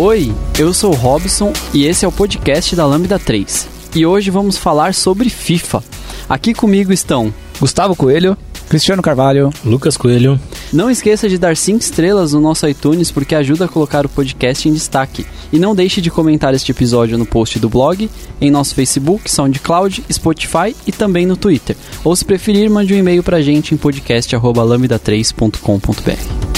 [0.00, 3.66] Oi, eu sou o Robson e esse é o podcast da Lambda 3.
[3.96, 5.82] E hoje vamos falar sobre FIFA.
[6.28, 8.38] Aqui comigo estão Gustavo Coelho,
[8.68, 10.38] Cristiano Carvalho, Lucas Coelho.
[10.72, 14.68] Não esqueça de dar 5 estrelas no nosso iTunes porque ajuda a colocar o podcast
[14.68, 15.26] em destaque.
[15.52, 18.08] E não deixe de comentar este episódio no post do blog,
[18.40, 21.76] em nosso Facebook, SoundCloud, Spotify e também no Twitter.
[22.04, 26.57] Ou se preferir, mande um e-mail pra gente em podcast@lambda3.com.br.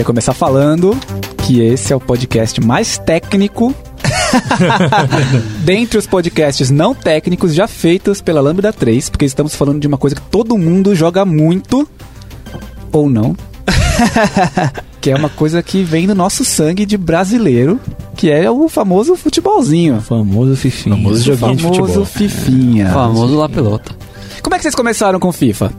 [0.00, 0.98] Queria começar falando
[1.44, 3.74] que esse é o podcast mais técnico
[5.62, 9.98] dentre os podcasts não técnicos já feitos pela Lambda 3, porque estamos falando de uma
[9.98, 11.86] coisa que todo mundo joga muito
[12.90, 13.36] ou não.
[15.02, 17.78] que é uma coisa que vem no nosso sangue de brasileiro,
[18.16, 20.00] que é o famoso futebolzinho.
[20.00, 20.96] Famoso fifinho.
[20.96, 22.04] Famoso O joguinho de famoso futebol.
[22.06, 22.90] fifinha.
[22.90, 23.94] Famoso La Pelota.
[24.42, 25.70] Como é que vocês começaram com FIFA?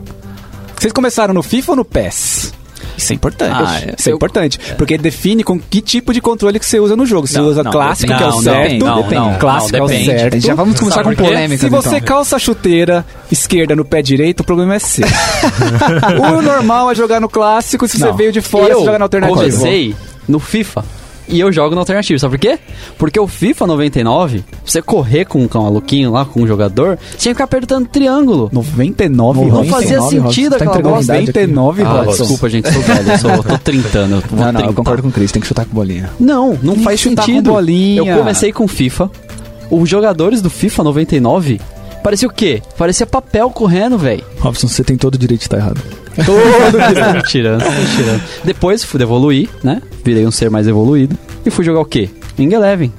[0.78, 2.51] Vocês começaram no FIFA ou no PES?
[2.96, 3.52] Isso é importante.
[3.54, 3.94] Ah, é.
[3.98, 4.58] Isso é Eu- importante.
[4.76, 7.26] Porque define com que tipo de controle que você usa no jogo.
[7.26, 8.18] Se você Não, usa não, clássico, depende.
[8.18, 8.84] que é o Não, certo.
[8.84, 10.40] não, não, clássico não, é o certo.
[10.40, 11.60] Já vamos começar com polêmica.
[11.62, 15.06] Se você calça a chuteira esquerda no pé direito, o problema é seu.
[16.38, 19.36] o normal é jogar no clássico, se você veio de fora, você joga na alternativa.
[19.38, 19.94] comecei
[20.28, 20.84] no FIFA.
[21.28, 22.58] E eu jogo no alternativo, sabe por quê?
[22.98, 27.16] Porque o FIFA 99, pra você correr com um maluquinho lá, com um jogador, você
[27.18, 28.50] tinha que ficar apertando triângulo.
[28.52, 29.70] 99 Não Robson.
[29.70, 30.64] fazia 99, sentido Robson.
[30.72, 31.46] Tá aquela a idade aqui.
[31.46, 34.14] 99 Ah, desculpa, gente, sou velho, eu, sou, eu tô trintando.
[34.16, 34.74] Eu Não, não, eu trintar.
[34.74, 36.10] concordo com o Cris, tem que chutar com bolinha.
[36.18, 37.48] Não, não Tem faz sentido.
[37.48, 38.02] com bolinha.
[38.02, 39.10] Eu comecei com FIFA.
[39.70, 41.60] Os jogadores do FIFA 99
[42.02, 42.60] parecia o quê?
[42.76, 44.24] Parecia papel correndo, velho.
[44.40, 45.80] Robson, você tem todo o direito de estar errado.
[46.24, 48.22] Todo me tirando, me tirando.
[48.44, 49.80] Depois fui evoluir, né?
[50.04, 51.16] Virei um ser mais evoluído.
[51.44, 52.08] E fui jogar o quê?
[52.38, 52.92] Wing Eleven.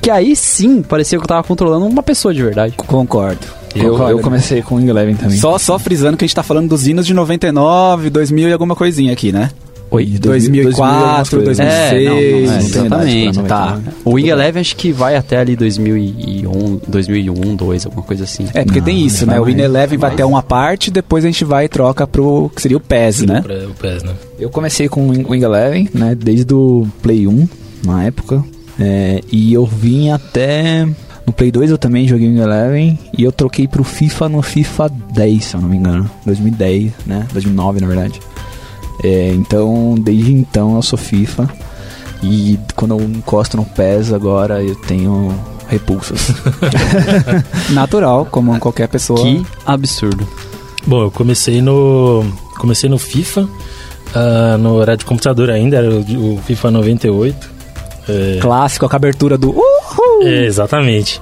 [0.00, 2.74] Que aí sim parecia que eu tava controlando uma pessoa de verdade.
[2.76, 3.40] Concordo.
[3.74, 4.12] Eu, Concordo.
[4.12, 5.36] eu comecei com o Wing Eleven também.
[5.38, 8.74] Só, só frisando que a gente tá falando dos hinos de 99, 2000 e alguma
[8.74, 9.50] coisinha aqui, né?
[9.90, 11.68] Oi, 2004, 2006.
[11.68, 13.66] É, não, não, é, não exatamente, pra tá.
[13.70, 13.96] 99.
[14.04, 18.46] O Wing Eleven acho que vai até ali 2001, 2001, 2, alguma coisa assim.
[18.52, 19.40] É, porque tem isso, né?
[19.40, 22.60] O Win Eleven vai até uma parte, depois a gente vai e troca pro que
[22.60, 23.42] seria o PES, né?
[23.70, 24.12] O PES, né?
[24.38, 26.14] Eu comecei com o Wing Wing Eleven, né?
[26.14, 27.48] Desde o Play 1,
[27.84, 28.44] na época.
[28.78, 30.86] É, e eu vim até...
[31.26, 32.98] No Play 2 eu também joguei Wing Eleven.
[33.16, 36.10] E eu troquei pro FIFA no FIFA 10, se eu não me engano.
[36.24, 37.26] 2010, né?
[37.32, 38.20] 2009, na verdade.
[39.02, 41.48] É, então, desde então eu sou FIFA.
[42.22, 45.32] E quando eu encosto no PES agora, eu tenho
[45.68, 46.32] repulsas.
[47.70, 49.20] Natural, como qualquer pessoa.
[49.20, 50.26] Que absurdo.
[50.86, 52.24] Bom, eu comecei no.
[52.58, 53.48] Comecei no FIFA.
[54.14, 57.50] ah, no horário de computador ainda, era o, o FIFA 98.
[58.08, 60.22] É, Clássico, com a abertura do Uhul!
[60.22, 61.20] é, exatamente.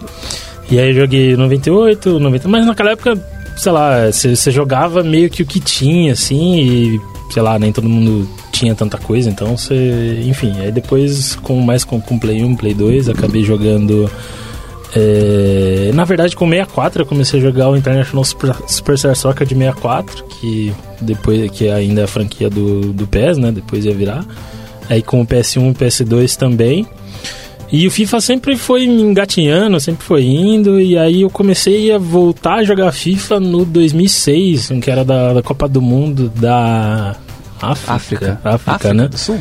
[0.71, 2.49] E aí eu joguei 98, 90.
[2.49, 3.21] Mas naquela época,
[3.57, 7.01] sei lá, você jogava meio que o que tinha, assim, e
[7.31, 10.23] sei lá, nem todo mundo tinha tanta coisa, então você.
[10.25, 14.11] Enfim, aí depois, com mais com, com Play 1, Play 2, acabei jogando.
[14.95, 19.55] é, na verdade, com 64 eu comecei a jogar o International Super, Superstar Soccer de
[19.55, 23.53] 64, que depois que ainda é a franquia do, do PES, né?
[23.53, 24.25] Depois ia virar.
[24.89, 26.87] Aí com o PS1 e PS2 também.
[27.71, 31.99] E o FIFA sempre foi me engatinhando, sempre foi indo, e aí eu comecei a
[31.99, 37.17] voltar a jogar FIFA no 2006, que era da, da Copa do Mundo da
[37.61, 37.93] África.
[37.93, 38.41] África.
[38.45, 39.09] África, né?
[39.09, 39.39] do Sul?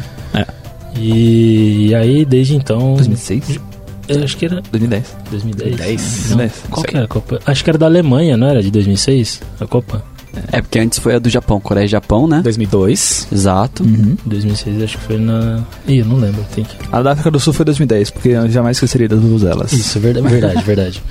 [0.97, 2.95] E, e aí, desde então...
[2.95, 3.59] 2006?
[4.07, 5.17] Eu acho que era 2010.
[5.31, 5.77] 2010.
[5.77, 6.29] 2010.
[6.29, 7.39] Não, 2010, Qual que era a Copa?
[7.45, 8.61] Acho que era da Alemanha, não era?
[8.61, 9.41] De 2006?
[9.59, 10.03] A Copa?
[10.51, 12.41] É porque antes foi a do Japão, Coreia e Japão, né?
[12.41, 13.27] 2002.
[13.31, 13.83] Exato.
[13.83, 14.17] Uhum.
[14.25, 15.63] 2006 acho que foi na...
[15.87, 16.45] Ih, eu não lembro.
[16.53, 16.75] Tem que...
[16.91, 19.73] A da África do Sul foi 2010, porque eu jamais esqueceria das duas delas.
[19.73, 21.03] Isso, verdade, verdade, verdade.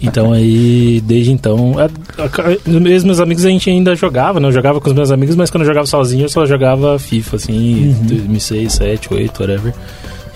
[0.00, 4.48] Então aí, desde então, a, a, os meus amigos a gente ainda jogava, né?
[4.48, 7.36] Eu jogava com os meus amigos, mas quando eu jogava sozinho eu só jogava FIFA,
[7.36, 9.74] assim, 2006, 7, 8, whatever.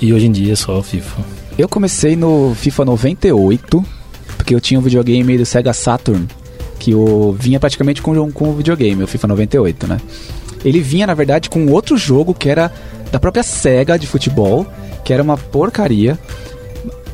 [0.00, 1.22] E hoje em dia é só FIFA.
[1.58, 3.84] Eu comecei no FIFA 98,
[4.36, 6.26] porque eu tinha um videogame do Sega Saturn,
[6.86, 10.00] que eu vinha praticamente com, com o videogame, o FIFA 98, né?
[10.64, 12.72] Ele vinha, na verdade, com outro jogo que era
[13.10, 14.64] da própria Sega de futebol,
[15.04, 16.16] que era uma porcaria.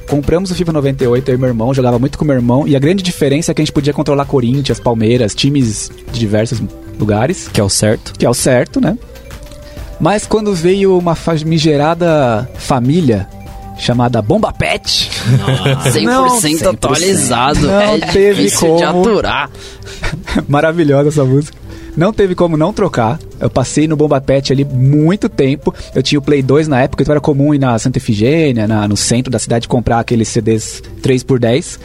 [0.07, 2.79] Compramos o FIFA 98, eu e meu irmão, jogava muito com meu irmão, e a
[2.79, 6.63] grande diferença é que a gente podia controlar Corinthians, Palmeiras, times de diversos
[7.01, 8.13] lugares, Que é o certo.
[8.19, 8.99] que é o certo, né?
[9.99, 13.27] Mas quando veio uma famigerada família
[13.79, 15.11] chamada Bomba Pet,
[15.93, 16.67] 100% Não, 100%.
[16.75, 17.61] atualizado.
[17.67, 19.01] Não é teve difícil de como.
[19.01, 19.51] aturar.
[20.49, 21.57] maravilhosa essa música.
[21.97, 23.19] Não teve como não trocar.
[23.39, 25.75] Eu passei no Bomba Pet ali muito tempo.
[25.95, 28.89] Eu tinha o Play 2 na época, então era comum ir na Santa Efigênia, na-
[28.89, 31.79] no centro da cidade, comprar aqueles CDs 3x10.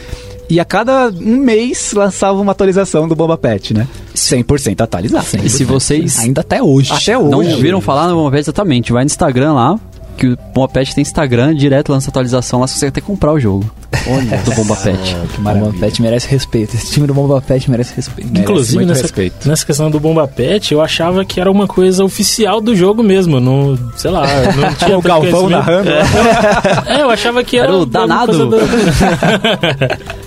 [0.50, 3.86] E a cada um mês lançava uma atualização do Bomba Pet, né?
[4.16, 5.26] 100% atualizado.
[5.44, 6.94] E se vocês Ainda até hoje.
[6.94, 7.30] Até hoje.
[7.30, 9.78] não ouviram falar no Bomba Pet exatamente, vai no Instagram lá,
[10.18, 13.40] que o Bomba Pet tem Instagram, direto lança atualização lá, você consegue até comprar o
[13.40, 13.70] jogo.
[14.10, 14.98] Olha, do Bomba Pet.
[15.34, 16.76] que O Bomba Pet merece respeito.
[16.76, 18.28] Esse time do Bomba Pet merece respeito.
[18.30, 19.48] Merece Inclusive, nessa, respeito.
[19.48, 23.40] nessa questão do Bomba Pet, eu achava que era uma coisa oficial do jogo mesmo.
[23.40, 24.26] Não, sei lá,
[24.56, 25.90] não tinha O Galvão narrando.
[25.90, 28.28] É, eu achava que era, Era o danado.
[28.28, 28.58] coisa do-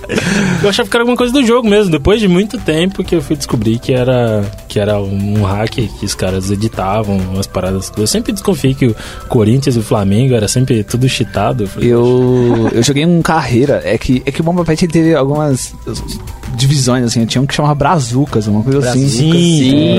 [0.61, 1.91] eu achava que era alguma coisa do jogo mesmo.
[1.91, 6.05] Depois de muito tempo que eu fui descobrir que era, que era um hack que
[6.05, 7.91] os caras editavam umas paradas.
[7.97, 8.95] Eu sempre desconfiei que o
[9.27, 11.63] Corinthians e o Flamengo era sempre tudo cheatado.
[11.63, 13.81] Eu falei, Eu, eu joguei um carreira.
[13.83, 15.73] É que, é que o Bomba Pet teve algumas
[16.55, 17.25] divisões, assim.
[17.25, 19.07] Tinha um que chamava Brazucas, uma coisa assim.
[19.07, 19.31] Sim,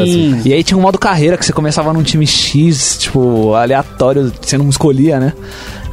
[0.05, 0.43] Sim.
[0.45, 4.57] E aí tinha um modo carreira que você começava num time X, tipo, aleatório, você
[4.59, 5.33] não escolhia, né?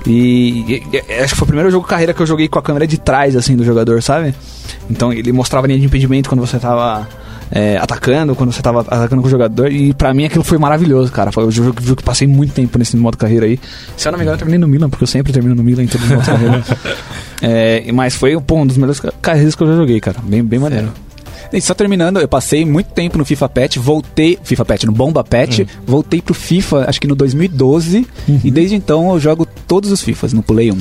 [0.06, 2.62] E, e- e acho que foi o primeiro jogo carreira que eu joguei com a
[2.62, 4.34] câmera de trás, assim, do jogador, sabe?
[4.90, 7.08] Então ele mostrava a linha de impedimento quando você tava
[7.52, 9.72] é, atacando, quando você tava atacando com o jogador.
[9.72, 11.32] E pra mim aquilo foi maravilhoso, cara.
[11.32, 13.60] Foi o jogo que passei muito tempo nesse modo carreira aí.
[13.98, 15.84] Se eu não me engano, eu terminei no Milan, porque eu sempre termino no Milan
[15.84, 16.64] em todos os modos carreira.
[17.42, 20.18] É, mas foi pô, um dos melhores ca- carreiras que eu já joguei, cara.
[20.22, 20.90] Bem, bem maneiro.
[21.54, 24.38] E só terminando, eu passei muito tempo no FIFA Pet, voltei.
[24.44, 28.06] FIFA Pet, no Bomba Pet, voltei pro FIFA, acho que no 2012.
[28.44, 30.78] E desde então eu jogo todos os FIFAs no Play 1.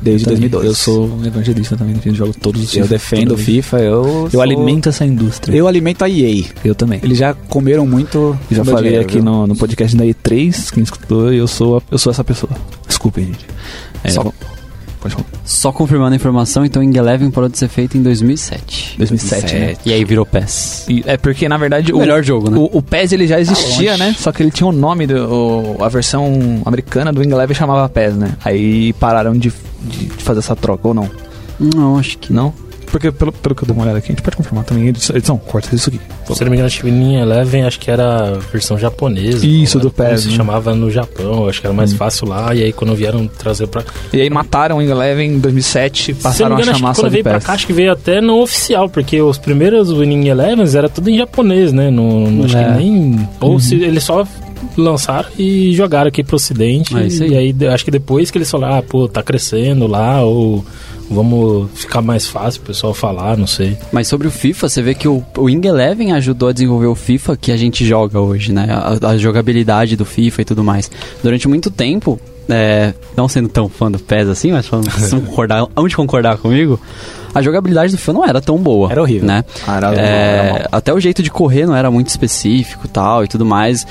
[0.00, 0.66] Desde Também, 2012.
[0.68, 3.36] Eu sou um evangelista também, eu jogo todos os Eu FIFA, defendo o.
[3.36, 4.04] FIFA, eu.
[4.26, 5.56] Eu sou- alimento essa indústria.
[5.56, 6.44] Eu alimento a EA.
[6.64, 7.00] Eu também.
[7.02, 8.38] Eles já comeram muito.
[8.48, 9.24] Já falei dinheiro, aqui viu?
[9.24, 12.52] no, no podcast da E3, quem escutou, eu sou, eu sou essa pessoa.
[12.86, 13.44] Desculpem, gente.
[14.04, 14.32] É, Só-
[15.00, 15.26] Pode falar.
[15.44, 18.96] Só confirmando a informação, então Ing Eleven parou de ser feito em 2007.
[18.98, 19.76] 2007, né?
[19.86, 20.86] E aí virou PES.
[20.88, 22.56] E é porque, na verdade, O melhor jogo, né?
[22.58, 24.14] O, o PES ele já existia, né?
[24.18, 27.88] Só que ele tinha o nome, do, o- a versão americana do Wing Eleven chamava
[27.88, 28.32] PES, né?
[28.44, 29.52] Aí pararam de,
[29.82, 31.08] de, de fazer essa troca, ou não?
[31.60, 32.52] Não, acho que Não?
[32.90, 34.88] Porque pelo, pelo que eu dei uma olhada aqui, a gente pode confirmar também.
[34.88, 36.00] Edição, edição corta isso aqui.
[36.34, 39.46] Se não me engano, acho que Ninja Eleven acho que era a versão japonesa.
[39.46, 40.36] Isso, do PES, Se né?
[40.36, 42.54] chamava no Japão, acho que era mais fácil lá.
[42.54, 43.82] E aí quando vieram trazer pra.
[44.12, 47.02] E aí mataram o Eleven em 2007, Se não passaram engano, a acho chamar só
[47.04, 47.44] de veio pra PES.
[47.44, 51.18] cá, acho que veio até no oficial, porque os primeiros Winning Elevens era tudo em
[51.18, 51.90] japonês, né?
[51.90, 52.64] No, no- acho É.
[52.64, 53.28] que nem.
[53.40, 54.26] Ou se eles só
[54.76, 56.96] lançaram e jogaram aqui pro ocidente.
[56.96, 57.30] É isso aí.
[57.32, 60.64] E aí acho que depois que eles falaram, ah, pô, tá crescendo lá, ou
[61.10, 63.76] vamos ficar mais fácil o pessoal falar, não sei.
[63.92, 66.94] Mas sobre o FIFA, você vê que o, o Wing Eleven ajudou a desenvolver o
[66.94, 68.66] FIFA que a gente joga hoje, né?
[68.70, 70.90] A, a jogabilidade do FIFA e tudo mais.
[71.22, 75.20] Durante muito tempo, é, não sendo tão fã do PES assim, mas falando, vocês vão
[75.20, 76.80] concordar, onde concordar comigo,
[77.34, 78.90] a jogabilidade do FIFA não era tão boa.
[78.90, 79.26] Era horrível.
[79.28, 79.44] Né?
[79.66, 83.28] Ah, era- É, era até o jeito de correr não era muito específico tal e
[83.28, 83.86] tudo mais.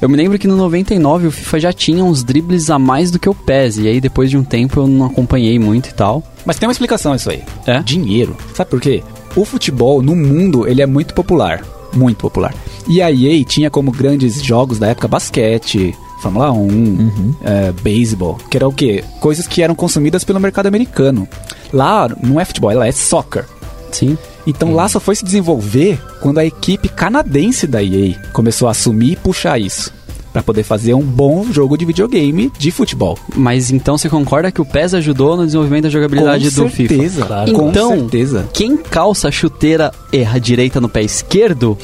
[0.00, 3.18] Eu me lembro que no 99 o FIFA já tinha uns dribles a mais do
[3.18, 3.78] que o PES.
[3.78, 6.22] E aí depois de um tempo eu não acompanhei muito e tal.
[6.44, 7.42] Mas tem uma explicação isso aí.
[7.66, 7.80] É?
[7.80, 8.34] Dinheiro.
[8.54, 9.02] Sabe por quê?
[9.36, 11.62] O futebol no mundo ele é muito popular,
[11.94, 12.54] muito popular.
[12.88, 18.56] E a EA tinha como grandes jogos da época basquete, Fórmula 1, é, beisebol, que
[18.56, 19.04] era o quê?
[19.20, 21.28] Coisas que eram consumidas pelo mercado americano.
[21.72, 23.46] Lá não é futebol, ela é soccer.
[23.92, 24.16] Sim.
[24.46, 29.12] Então lá só foi se desenvolver quando a equipe canadense da EA começou a assumir
[29.12, 29.92] e puxar isso.
[30.32, 33.18] Pra poder fazer um bom jogo de videogame de futebol.
[33.34, 36.88] Mas então você concorda que o PES ajudou no desenvolvimento da jogabilidade Com do FIFA?
[36.94, 37.52] certeza, Claro.
[37.52, 38.48] com Então, certeza.
[38.52, 41.76] Quem calça a chuteira erra direita no pé esquerdo,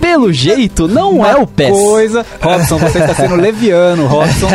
[0.00, 1.70] pelo jeito, não é o PES.
[1.70, 2.24] Coisa.
[2.40, 4.48] Robson, você está sendo leviano, Robson.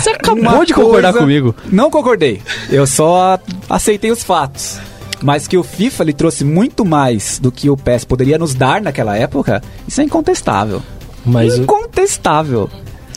[0.00, 1.54] Você acabou Uma de concordar comigo.
[1.72, 2.40] Não concordei.
[2.70, 3.36] Eu só
[3.68, 4.78] aceitei os fatos.
[5.22, 8.80] Mas que o FIFA ele trouxe muito mais do que o PES poderia nos dar
[8.80, 10.82] naquela época, isso é incontestável.
[11.24, 12.70] Mas incontestável.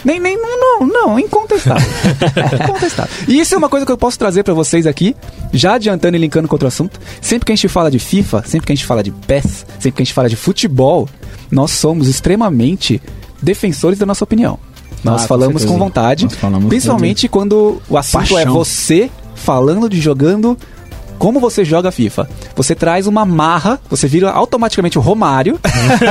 [0.03, 1.87] Nem, nem, não, não, incontestável.
[2.61, 3.11] incontestável.
[3.25, 5.15] E isso é uma coisa que eu posso trazer pra vocês aqui,
[5.53, 6.99] já adiantando e linkando com outro assunto.
[7.21, 9.91] Sempre que a gente fala de FIFA, sempre que a gente fala de PES, sempre
[9.93, 11.07] que a gente fala de futebol,
[11.49, 13.01] nós somos extremamente
[13.41, 14.59] defensores da nossa opinião.
[15.05, 15.73] Nós Ah, com falamos certeza.
[15.73, 18.53] com vontade, falamos principalmente quando o assunto é Paixão.
[18.53, 20.57] você falando de jogando
[21.17, 22.29] como você joga FIFA.
[22.55, 25.59] Você traz uma marra, você vira automaticamente o Romário.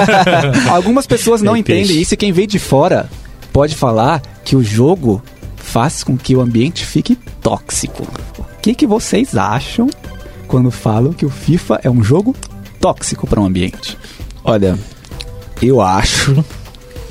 [0.71, 2.01] Algumas pessoas não Ei, entendem peixe.
[2.01, 3.09] isso e quem vem de fora
[3.53, 5.23] pode falar que o jogo
[5.57, 8.07] faz com que o ambiente fique tóxico.
[8.39, 9.89] O que, que vocês acham
[10.47, 12.35] quando falam que o FIFA é um jogo
[12.81, 13.97] tóxico para um ambiente?
[14.45, 14.79] Olha,
[15.61, 16.45] eu acho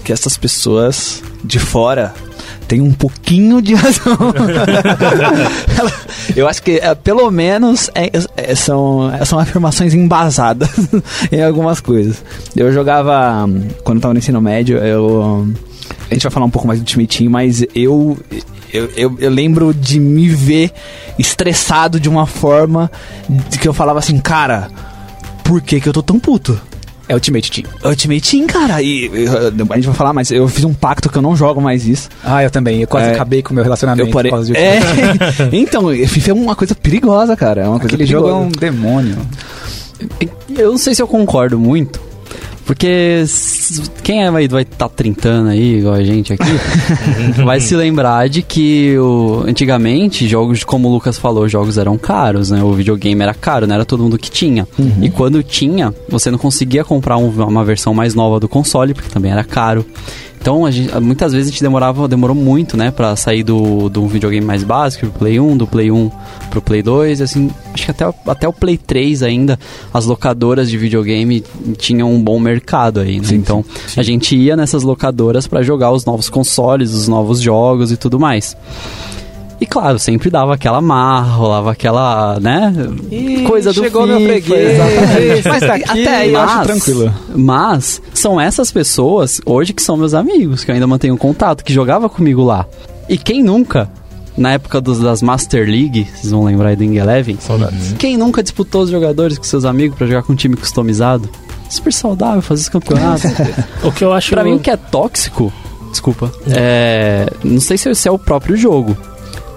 [0.03, 2.13] que essas pessoas de fora
[2.71, 4.15] têm um pouquinho de razão.
[6.33, 10.69] eu acho que, é, pelo menos, é- é- são, são afirmações embasadas
[11.29, 12.23] em algumas coisas.
[12.55, 13.45] Eu jogava,
[13.83, 15.45] quando eu tava no ensino médio, eu.
[16.09, 18.17] A gente vai falar um pouco mais do Ultimate Team, mas eu.
[18.73, 20.71] Eu, eu, eu lembro de me ver
[21.19, 22.89] estressado de uma forma
[23.49, 24.69] de que eu falava assim, cara,
[25.43, 26.57] por que, que eu tô tão puto?
[27.11, 27.67] É Ultimate Team.
[27.83, 31.17] Ultimate Team, cara, e, e, a gente vai falar, mas eu fiz um pacto que
[31.17, 32.07] eu não jogo mais isso.
[32.23, 32.79] Ah, eu também.
[32.81, 34.31] Eu quase É, acabei com o meu relacionamento Eu parei.
[34.31, 34.79] por causa de É,
[35.51, 37.63] então, FIFA é uma coisa perigosa, cara.
[37.63, 38.47] É uma coisa Aquele jogo é perigosa.
[38.47, 39.17] um demônio.
[40.57, 41.99] Eu não sei se eu concordo muito.
[42.71, 43.25] Porque
[44.01, 46.43] quem é, vai estar tá trintando aí, igual a gente aqui,
[47.43, 52.49] vai se lembrar de que o, antigamente, jogos, como o Lucas falou, jogos eram caros,
[52.49, 52.63] né?
[52.63, 54.65] O videogame era caro, não era todo mundo que tinha.
[55.01, 59.09] E quando tinha, você não conseguia comprar um- uma versão mais nova do console, porque
[59.09, 59.85] também era caro.
[60.41, 64.07] Então, a gente- muitas vezes a gente demorava, demorou muito, né, pra sair do, do
[64.07, 66.09] videogame mais básico, do Play 1, do Play 1
[66.49, 69.59] pro Play 2, e assim, acho que até, o- até o Play 3 ainda,
[69.93, 71.43] as locadoras de videogame
[71.77, 73.27] tinham um bom mercado aí, né?
[73.33, 73.63] então,
[73.95, 78.19] a gente ia nessas locadoras pra jogar os novos consoles, os novos jogos e tudo
[78.19, 78.57] mais.
[79.61, 82.73] E claro, sempre dava aquela marra, rolava aquela, né,
[83.45, 84.71] coisa do chegou meu FIFA, freguês.
[84.73, 85.47] exatamente.
[85.47, 87.13] Mas daqui até aí eu acho mas- tranquilo.
[87.35, 91.71] Mas são essas pessoas hoje que são meus amigos, que eu ainda mantenho contato, que
[91.71, 92.65] jogava comigo lá.
[93.07, 93.87] E quem nunca,
[94.35, 97.37] na época dos, das Master League, vocês vão lembrar aí do Ing Eleven,
[97.99, 101.29] quem nunca disputou os jogadores com seus amigos pra jogar com um time customizado?
[101.69, 103.27] Super saudável fazer esse campeonato.
[103.85, 104.31] o que eu acho.
[104.31, 105.53] Pra mim, o que é tóxico,
[105.91, 107.27] desculpa, é.
[107.43, 108.97] Não sei se é o próprio jogo.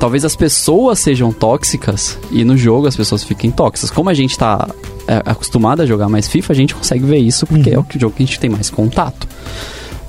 [0.05, 3.91] Talvez as pessoas sejam tóxicas e no jogo as pessoas fiquem tóxicas.
[3.91, 4.69] Como a gente tá
[5.09, 8.15] é, acostumado a jogar mais FIFA, a gente consegue ver isso porque é o jogo
[8.15, 9.27] que a gente tem mais contato.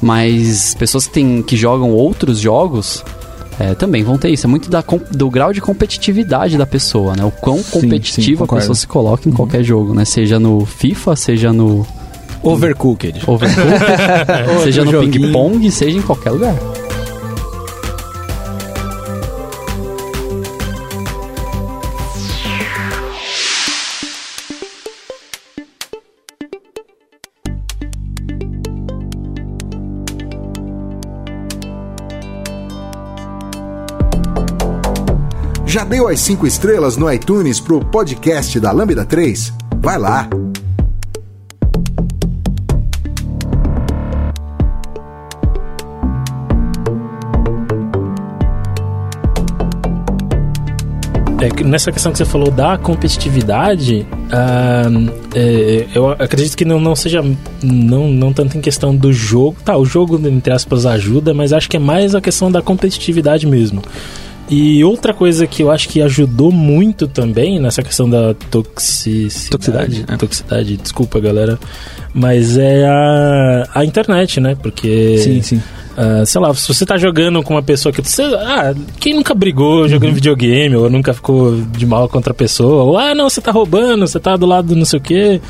[0.02, 3.06] Mas pessoas que, tem, que jogam outros jogos
[3.58, 4.46] é, também vão ter isso.
[4.46, 7.24] É muito da, do grau de competitividade da pessoa, né?
[7.24, 8.64] O quão sim, competitiva a concordo.
[8.64, 10.04] pessoa se coloca em qualquer jogo, né?
[10.04, 11.88] Seja no FIFA, seja no
[12.44, 13.22] Overcooked.
[13.26, 16.54] Overcooked, seja no ping-pong, seja em qualquer lugar.
[35.76, 39.52] Já deu as 5 estrelas no iTunes pro podcast da Lambda 3?
[39.82, 40.30] Vai lá!
[51.42, 54.84] É, nessa questão que você falou da competitividade, ah,
[55.36, 57.22] é, eu acredito que não, não seja
[57.62, 59.58] não, não tanto em questão do jogo.
[59.66, 63.46] Tá, o jogo, entre aspas, ajuda, mas acho que é mais a questão da competitividade
[63.46, 63.84] mesmo.
[64.50, 69.50] E outra coisa que eu acho que ajudou muito também nessa questão da toxicidade.
[69.50, 70.18] Toxicidade, é.
[70.18, 71.60] Toxicidade, desculpa, galera.
[72.14, 74.56] Mas é a, a internet, né?
[74.56, 75.18] Porque.
[75.18, 75.62] Sim, sim.
[75.98, 78.24] Ah, sei lá, se você tá jogando com uma pessoa que você.
[78.24, 82.98] Ah, quem nunca brigou jogando videogame, ou nunca ficou de mal contra a pessoa, ou
[82.98, 85.42] ah, não, você tá roubando, você tá do lado do não sei o quê.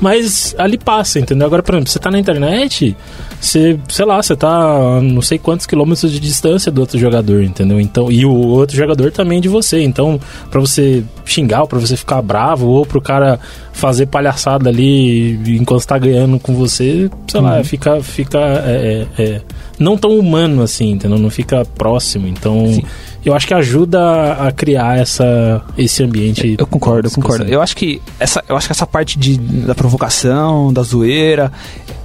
[0.00, 1.46] Mas ali passa, entendeu?
[1.46, 2.96] Agora, por exemplo, você tá na internet,
[3.40, 7.42] você, sei lá, você tá a não sei quantos quilômetros de distância do outro jogador,
[7.42, 7.80] entendeu?
[7.80, 9.82] Então, e o outro jogador também de você.
[9.82, 10.18] Então,
[10.50, 13.38] pra você xingar, ou pra você ficar bravo, ou pro cara
[13.72, 19.40] fazer palhaçada ali enquanto tá ganhando com você, sei lá, fica, fica é, é, é,
[19.78, 21.18] não tão humano assim, entendeu?
[21.18, 22.26] Não fica próximo.
[22.26, 22.82] Então,
[23.24, 26.56] eu acho que ajuda a criar essa, esse ambiente.
[26.58, 27.44] Eu concordo, eu concordo.
[27.44, 31.52] Eu acho que essa, eu acho que essa parte de, da provocação, da zoeira,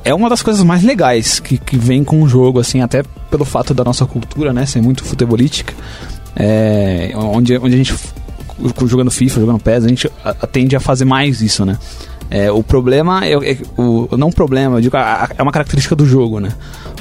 [0.04, 3.46] é uma das coisas mais legais que, que vem com o jogo, assim, até pelo
[3.46, 5.74] fato da nossa cultura, né, ser muito futebolística.
[6.36, 7.96] É, onde, onde a gente,
[8.86, 11.78] jogando FIFA, jogando PES, a gente a- a- tende a fazer mais isso, né?
[12.30, 15.96] É, o problema é, é- o não problema, eu digo, a- a- é uma característica
[15.96, 16.50] do jogo, né?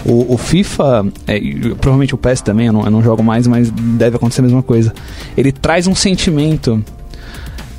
[0.05, 1.41] O, o FIFA, é,
[1.81, 4.63] provavelmente o PES também, eu não, eu não jogo mais, mas deve acontecer a mesma
[4.63, 4.93] coisa.
[5.37, 6.85] Ele traz um sentimento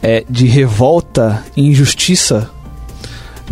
[0.01, 2.49] é, de revolta e injustiça.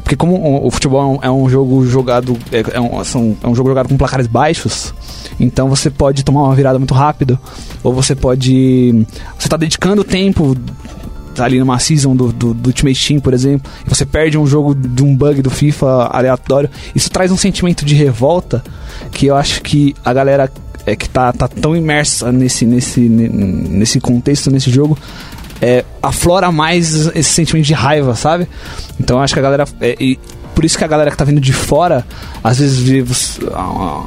[0.03, 2.35] Porque como o, o futebol é um, é um jogo jogado.
[2.51, 4.93] É, um, são- é um jogo jogado com placares baixos.
[5.39, 7.37] Então você pode tomar uma virada muito rápido.
[7.83, 9.05] Ou você pode.
[9.37, 10.55] Você tá dedicando tempo
[11.33, 14.45] tá ali numa season do, do, do Ultimate Team, por exemplo, e você perde um
[14.47, 18.63] jogo de um bug do FIFA aleatório, isso traz um sentimento de revolta
[19.11, 20.51] que eu acho que a galera
[20.85, 24.97] é, que tá, tá tão imersa nesse, nesse, ne- nesse contexto, nesse jogo,
[25.61, 28.47] é, aflora mais esse sentimento de raiva, sabe?
[28.99, 29.65] Então eu acho que a galera.
[29.79, 30.19] é, e
[30.53, 32.05] por isso que a galera que tá vindo de fora,
[32.43, 33.61] às vezes vê você- a-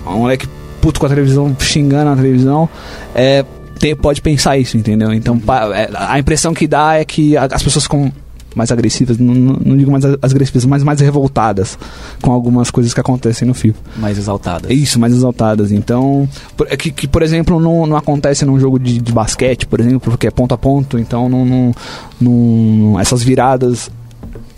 [0.06, 0.46] a- um moleque
[0.82, 2.68] puto com a televisão, xingando a televisão,
[3.14, 3.44] é,
[3.78, 5.12] tem- pode pensar isso, entendeu?
[5.12, 5.40] Então
[5.74, 8.12] é, a impressão que dá é que as pessoas ficam
[8.54, 11.78] mais agressivas, não, não- digo mais agressivas, mas mais revoltadas
[12.22, 13.78] com algumas coisas que acontecem no FIFA.
[13.98, 14.72] Mais exaltada.
[14.72, 15.70] Isso, mais exaltadas.
[15.70, 19.66] Então, por- é que, que, por exemplo, não, não acontece num jogo de, de basquete,
[19.66, 21.74] por exemplo, porque é ponto a ponto, então não, não,
[22.18, 23.90] não- essas viradas,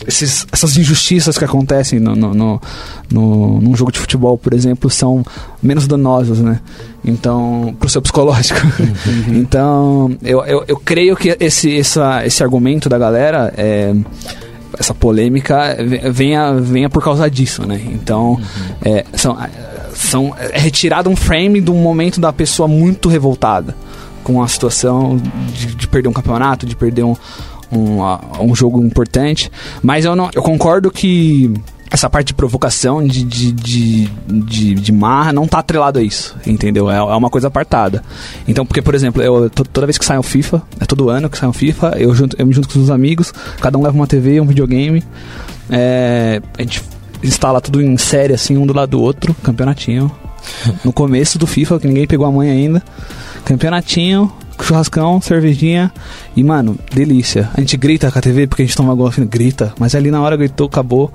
[0.06, 2.60] esses, essas injustiças que acontecem no, no, no,
[3.10, 5.24] no- num jogo de futebol, por exemplo, são
[5.62, 6.60] menos danosas, né?
[7.04, 8.60] Então, pro seu psicológico.
[9.28, 13.94] então, eu, eu, eu creio que esse, essa, esse argumento da galera é
[14.78, 17.80] essa polêmica ve- venha, venha por causa disso, né?
[17.92, 18.38] Então,
[18.82, 19.36] é, são,
[19.94, 23.74] são, é retirado um frame de um momento da pessoa muito revoltada
[24.22, 25.16] com a situação
[25.54, 27.16] de, de perder um campeonato, de perder um,
[27.72, 27.98] um,
[28.40, 29.50] um jogo importante.
[29.82, 31.52] Mas eu, não, eu concordo que
[31.90, 36.36] essa parte de provocação, de, de, de, de, de marra, não tá atrelado a isso,
[36.46, 36.90] entendeu?
[36.90, 38.02] É, é uma coisa apartada.
[38.46, 41.30] Então, porque, por exemplo, eu, to- toda vez que sai um FIFA, é todo ano
[41.30, 43.96] que sai um FIFA, eu, junto, eu me junto com os amigos, cada um leva
[43.96, 45.02] uma TV, um videogame,
[45.70, 46.82] é, a gente
[47.22, 50.10] instala tudo em série, assim, um do lado do outro, campeonatinho.
[50.84, 52.82] No começo do FIFA, que ninguém pegou a mãe ainda,
[53.46, 54.30] campeonatinho,
[54.64, 55.92] churrascão, cervejinha
[56.36, 57.48] e, mano, delícia.
[57.54, 60.10] A gente grita com a TV porque a gente toma gol, assim, grita, mas ali
[60.10, 61.10] na hora gritou, acabou.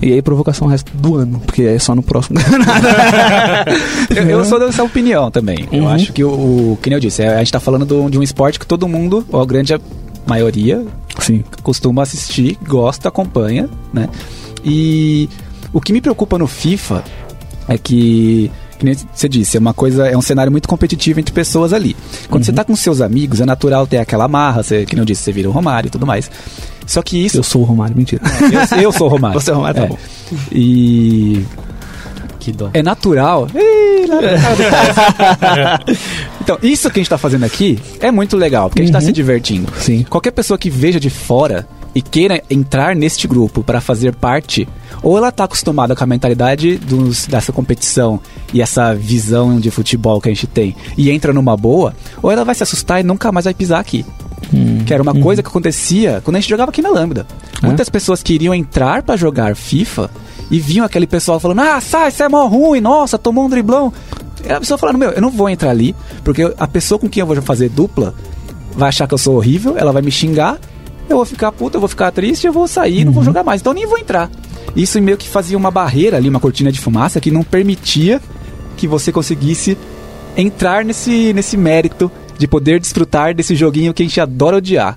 [0.00, 2.38] E aí provocação o resto do ano, porque é só no próximo.
[4.14, 5.66] Eu, eu sou dessa opinião também.
[5.72, 5.88] Eu Uhum.
[5.88, 8.18] acho que o, o que nem eu disse, é, a gente tá falando do- de
[8.18, 9.74] um esporte que todo mundo, ou a grande
[10.26, 10.84] maioria,
[11.18, 11.42] Sim.
[11.62, 14.08] costuma assistir, gosta, acompanha, né?
[14.64, 15.28] E
[15.72, 17.02] o que me preocupa no FIFA
[17.68, 18.50] é que,
[18.82, 21.94] que nem você disse, é uma coisa, é um cenário muito competitivo entre pessoas ali.
[22.28, 22.46] Quando Uhum.
[22.46, 25.22] você tá com seus amigos, é natural ter aquela marra, você, que nem eu disse,
[25.22, 26.28] você vira o Romário e tudo mais.
[26.84, 27.36] Só que isso.
[27.38, 28.20] Eu sou o Romário, mentira.
[28.76, 29.38] Eu, eu sou o Romário.
[29.40, 29.88] Você é o Romário, tá É.
[29.88, 29.98] bom.
[30.50, 31.44] E
[32.40, 32.70] Que dó.
[32.74, 33.46] é natural.
[33.54, 34.18] Ih, lá
[36.40, 38.98] então, isso que a gente tá fazendo aqui é muito legal, porque a gente tá
[38.98, 39.04] Uhum.
[39.06, 39.72] se divertindo.
[39.78, 40.04] Sim.
[40.08, 44.68] Qualquer pessoa que veja de fora e queira entrar neste grupo para fazer parte,
[45.02, 48.20] ou ela tá acostumada com a mentalidade dos, dessa competição
[48.52, 52.44] e essa visão de futebol que a gente tem e entra numa boa, ou ela
[52.44, 54.04] vai se assustar e nunca mais vai pisar aqui.
[54.84, 57.26] Que era uma coisa que acontecia quando a gente jogava aqui na Lambda.
[57.62, 60.10] Muitas pessoas queriam entrar pra jogar FIFA
[60.50, 63.92] e viam aquele pessoal falando: Ah, sai, você é mó ruim, nossa, tomou um driblão.
[64.44, 67.20] E a pessoa falando: Meu, eu não vou entrar ali, porque a pessoa com quem
[67.20, 68.14] eu vou fazer dupla
[68.74, 70.58] vai achar que eu sou horrível, ela vai me xingar,
[71.12, 73.44] eu vou ficar puta, eu vou ficar triste, eu vou sair e não vou jogar
[73.44, 73.60] mais.
[73.60, 74.30] Então nem vou entrar.
[74.74, 78.20] Isso meio que fazia uma barreira ali, uma cortina de fumaça que não permitia
[78.76, 79.76] que você conseguisse
[80.36, 84.96] entrar nesse, nesse mérito de poder desfrutar desse joguinho que a gente adora odiar.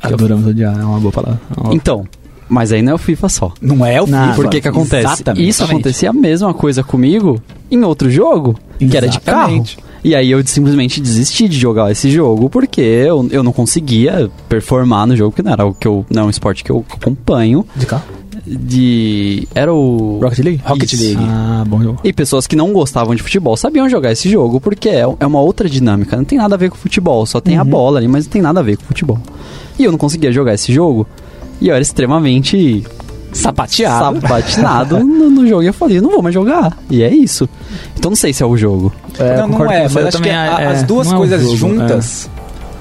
[0.00, 1.40] Adoramos odiar, é uma boa palavra.
[1.50, 2.06] É uma boa- Então,
[2.48, 3.52] mas aí não é o FIFA só.
[3.60, 4.34] Não é o Não, FIFA.
[4.36, 5.06] Por que que acontece?
[5.14, 5.48] Exatamente.
[5.48, 9.64] Isso acontecia a mesma coisa comigo em outro jogo, que era de carro.
[10.04, 15.06] E aí eu simplesmente desisti de jogar esse jogo porque eu, eu não conseguia performar
[15.06, 16.04] no jogo, que não era o que eu.
[16.10, 17.66] Não é um esporte que eu acompanho.
[17.74, 18.04] De carro?
[18.46, 19.48] De.
[19.54, 20.20] Era o.
[20.22, 20.62] Rocket League?
[20.64, 21.02] Rocket Isso.
[21.02, 21.24] League.
[21.28, 22.00] Ah, bom jogo.
[22.04, 25.40] E pessoas que não gostavam de futebol sabiam jogar esse jogo, porque é, é uma
[25.40, 26.16] outra dinâmica.
[26.16, 28.42] Não tem nada a ver com futebol, só tem a bola ali, mas não tem
[28.42, 29.18] nada a ver com futebol.
[29.78, 31.06] E eu não conseguia jogar esse jogo.
[31.60, 32.84] E eu era extremamente
[33.36, 34.20] Sapateado.
[34.20, 35.62] sapatinado no, no jogo.
[35.62, 36.76] E eu falei, não vou mais jogar.
[36.90, 37.48] E é isso.
[37.96, 38.92] Então não sei se é o jogo.
[39.18, 42.30] É, não, não é, mas acho que a- é, as duas é coisas jogo, juntas,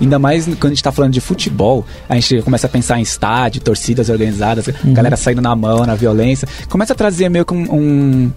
[0.02, 3.02] ainda mais quando a gente tá falando de futebol, a gente começa a pensar em
[3.02, 4.94] estádio, torcidas organizadas, Uhum.
[4.94, 8.32] galera saindo na mão, na violência, começa a trazer meio que um, um-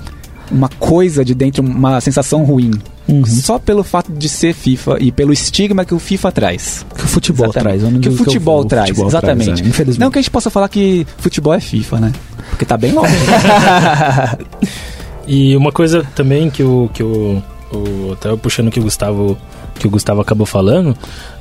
[0.51, 2.73] uma coisa de dentro, uma sensação ruim.
[3.09, 3.25] Uhum.
[3.25, 6.87] Só pelo fato de ser FIFA e pelo estigma que o FIFA traz.
[6.95, 7.79] Que o futebol Exatamente.
[7.79, 7.83] traz.
[7.83, 9.63] eu não que o futebol o traz, futebol exatamente.
[9.63, 10.01] é, infelizmente.
[10.01, 12.13] Não que a gente possa falar que futebol é FIFA, né?
[12.51, 13.15] Porque tá bem longe.
[15.29, 16.91] E uma coisa também que o.
[16.93, 19.37] Que o, o até eu puxando o que o Gustavo.
[19.79, 20.97] Que o Gustavo acabou falando.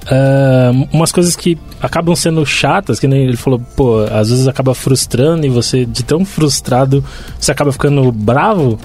[0.10, 4.74] Ah, umas coisas que acabam sendo chatas, que nem ele falou, pô, às vezes acaba
[4.74, 7.04] frustrando e você, de tão frustrado,
[7.40, 8.80] você acaba ficando bravo.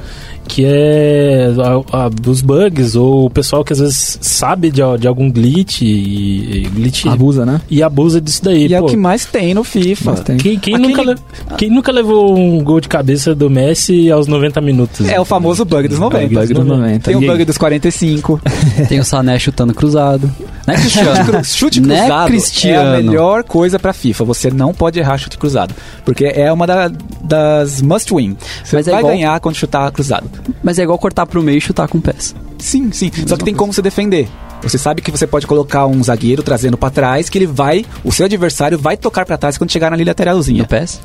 [0.44, 1.52] Que é
[1.92, 5.82] a- a- os bugs, ou o pessoal que às vezes sabe de, de algum glitch
[5.82, 7.60] e, e glitch Abusa, né?
[7.70, 8.66] e abusa disso daí.
[8.66, 8.86] e é pô.
[8.86, 10.14] o que mais tem no FIFA.
[10.16, 10.36] Tem.
[10.38, 11.18] Quem, quem Aquele- nunca le-
[11.56, 15.08] quem nunca levou um gol de cabeça do Messi aos 90 minutos?
[15.08, 16.28] É o famoso bug dos 90.
[16.40, 17.04] Bug dos 90.
[17.04, 18.40] Tem o bug dos 45.
[18.88, 20.28] Tem o Sané chutando cruzado.
[20.66, 21.11] Né, Cristiano?
[21.44, 22.94] Chute Né, cruzado Cristiano?
[22.94, 24.24] é a melhor coisa pra FIFA.
[24.24, 25.74] Você não pode errar chute cruzado.
[26.04, 26.90] Porque é uma da-
[27.22, 28.36] das must win.
[28.64, 30.28] Você Mas é vai igual- ganhar quando chutar cruzado.
[30.62, 32.34] Mas é igual cortar pro meio e chutar com pés.
[32.58, 33.10] Sim, sim.
[33.26, 34.28] Só que tem como se defender.
[34.62, 38.12] Você sabe que você pode colocar um zagueiro trazendo pra trás, que ele vai, o
[38.12, 40.62] seu adversário vai tocar pra trás quando chegar na linha lateralzinha.
[40.62, 41.00] No pés?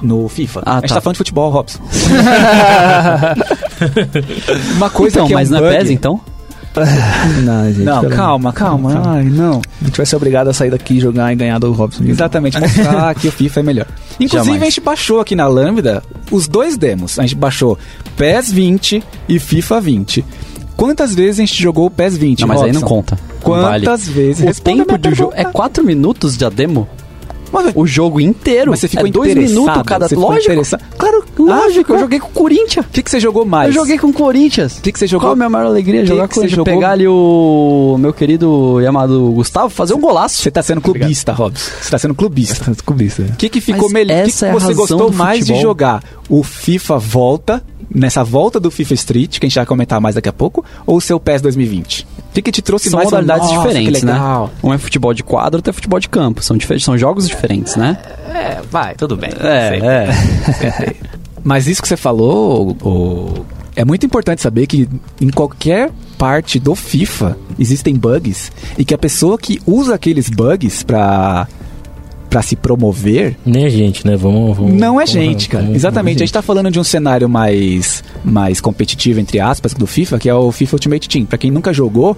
[0.00, 0.62] No FIFA.
[0.66, 0.94] Ah, a gente tá.
[0.96, 1.78] tá falando de futebol, Robson.
[4.76, 5.74] Uma coisa então, que é mas um não bug...
[5.74, 6.20] é pés, então?
[7.44, 7.84] Não, gente.
[7.84, 9.02] Não, pelo- calma, calma.
[9.06, 9.60] Ai, não.
[9.80, 12.04] A gente vai ser obrigado a sair daqui, jogar e ganhar do Robson.
[12.04, 13.86] Exatamente, mostrar que o FIFA é melhor.
[14.18, 14.62] Inclusive, Jamais.
[14.62, 17.18] a gente baixou aqui na Lambda os dois demos.
[17.18, 17.78] A gente baixou
[18.16, 20.24] PES 20 e FIFA 20.
[20.76, 22.40] Quantas vezes a gente jogou o PES 20?
[22.40, 22.94] Não, mas aí não Robson?
[22.94, 23.18] conta.
[23.44, 23.84] Não vale.
[23.84, 24.58] Quantas vezes?
[24.58, 25.52] O tempo do jogo é pergunta.
[25.58, 26.88] 4 minutos de demo?
[27.52, 28.70] Mas, O jogo inteiro?
[28.70, 30.08] Mas você ficou é dois minutos cada.
[30.08, 30.62] Você Lógico.
[30.96, 31.78] Claro, Ah, lógico.
[31.80, 31.96] ficou.
[31.96, 32.86] eu joguei com o Corinthians.
[32.86, 33.68] O que, que você jogou mais?
[33.68, 34.78] Eu joguei com o Corinthians.
[34.78, 35.26] O que, que você jogou?
[35.26, 36.00] Qual a minha maior alegria?
[36.00, 36.64] Que jogar com o Corinthians.
[36.64, 40.42] Pegar ali o meu querido e amado Gustavo, fazer um golaço.
[40.42, 41.70] Você tá sendo clubista, Robson.
[41.80, 42.72] Você tá sendo clubista.
[42.84, 43.22] Clubista.
[43.22, 44.22] O que, que ficou melhor?
[44.22, 46.02] O que, que é você gostou mais de jogar?
[46.28, 47.62] O FIFA volta,
[47.94, 50.96] nessa volta do FIFA Street, que a gente vai comentar mais daqui a pouco, ou
[50.96, 52.06] o seu PES 2020?
[52.32, 54.18] O que, que te trouxe São mais modalidades Nossa, diferentes, né?
[54.62, 56.42] Um é futebol de quadro, outro é futebol de campo.
[56.42, 57.98] São, difer- são jogos diferentes, né?
[58.34, 59.30] É, vai, tudo bem.
[59.38, 60.94] É, é.
[61.44, 63.44] Mas isso que você falou, o-
[63.76, 64.88] é muito importante saber que
[65.20, 70.82] em qualquer parte do FIFA existem bugs e que a pessoa que usa aqueles bugs
[70.82, 71.46] pra,
[72.32, 74.16] pra se promover Nem a gente, né?
[74.16, 74.56] Vamos.
[74.56, 75.64] vamos não é vamos- gente, cara.
[75.64, 76.16] vamos- Exatamente.
[76.16, 80.30] A gente tá falando de um cenário mais, mais competitivo, entre aspas, do FIFA, que
[80.30, 81.26] é o FIFA Ultimate Team.
[81.26, 82.16] Pra quem nunca jogou,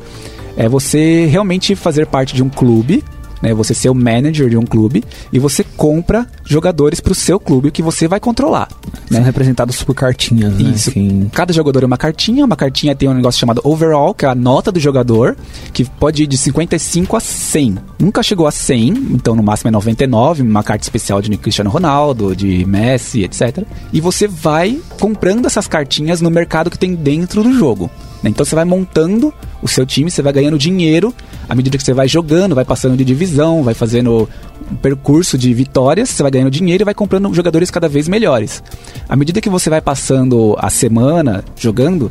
[0.57, 3.03] é você realmente fazer parte de um clube,
[3.45, 3.53] né?
[3.53, 7.83] Você ser o manager de um clube e você compra jogadores pro seu clube que
[7.83, 8.69] você vai controlar.
[9.11, 10.71] São representados por cartinhas, né?
[10.75, 10.89] Isso.
[10.91, 14.29] Assim, Cada jogador é uma cartinha, uma cartinha tem um negócio chamado overall, que é
[14.29, 15.37] a nota do jogador,
[15.75, 17.77] que pode ir de 55 a 100.
[17.99, 22.35] Nunca chegou a 100, então no máximo é 99, uma carta especial de Cristiano Ronaldo,
[22.35, 23.65] de Messi, etc.
[23.93, 27.91] E você vai comprando essas cartinhas no mercado que tem dentro do jogo.
[28.25, 28.31] Né?
[28.31, 29.33] Então você vai montando
[29.63, 31.15] o seu time, você vai ganhando dinheiro
[31.47, 34.27] à medida que você vai jogando, vai passando de divisão, vai fazendo
[34.73, 38.63] um percurso de vitórias, você vai ganhando dinheiro e vai comprando jogadores cada vez melhores.
[39.07, 42.11] À medida que você vai passando a semana jogando,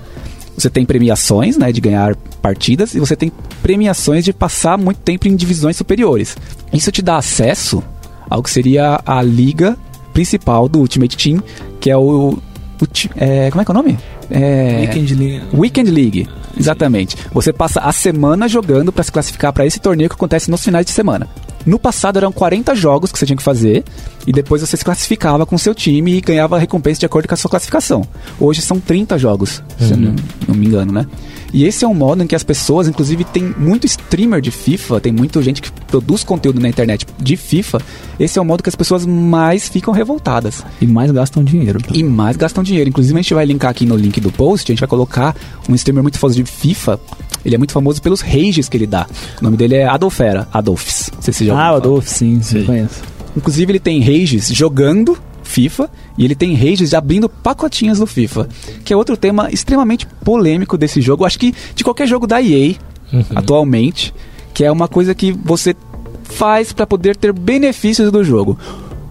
[0.55, 3.31] você tem premiações, né, de ganhar partidas e você tem
[3.63, 6.37] premiações de passar muito tempo em divisões superiores.
[6.71, 7.83] Isso te dá acesso
[8.29, 9.75] ao que seria a liga
[10.13, 11.41] principal do Ultimate Team,
[11.79, 13.97] que é o, o é, como é que é o nome?
[14.33, 15.43] É, Weekend League.
[15.53, 17.15] Weekend League, exatamente.
[17.31, 20.85] Você passa a semana jogando para se classificar para esse torneio que acontece nos finais
[20.85, 21.27] de semana.
[21.65, 23.83] No passado eram 40 jogos que você tinha que fazer
[24.27, 27.33] e depois você se classificava com o seu time e ganhava recompensa de acordo com
[27.33, 28.05] a sua classificação.
[28.39, 30.15] Hoje são 30 jogos, se eu não,
[30.47, 31.05] não me engano, né?
[31.53, 34.99] E esse é um modo em que as pessoas, inclusive tem muito streamer de FIFA,
[34.99, 37.79] tem muita gente que produz conteúdo na internet de FIFA.
[38.19, 41.79] Esse é o modo que as pessoas mais ficam revoltadas E mais gastam dinheiro.
[41.93, 42.89] e mais gastam dinheiro.
[42.89, 45.35] Inclusive, a gente vai linkar aqui no link do post, a gente vai colocar
[45.69, 46.99] um streamer muito famoso de FIFA.
[47.45, 49.05] Ele é muito famoso pelos rages que ele dá.
[49.39, 51.11] O nome dele é Adolfera, Adolfs.
[51.13, 51.75] Não sei se já Ah, o.
[51.75, 52.65] Adolfo, sim, sim, Sim.
[52.65, 53.01] conheço.
[53.35, 58.47] Inclusive, ele tem rages jogando FIFA e ele tem rages abrindo pacotinhas do FIFA,
[58.85, 61.25] que é outro tema extremamente polêmico desse jogo.
[61.25, 62.75] Acho que de qualquer jogo da EA
[63.11, 63.23] Uhum.
[63.35, 64.11] atualmente,
[64.53, 65.75] que é uma coisa que você
[66.23, 68.57] faz para poder ter benefícios do jogo.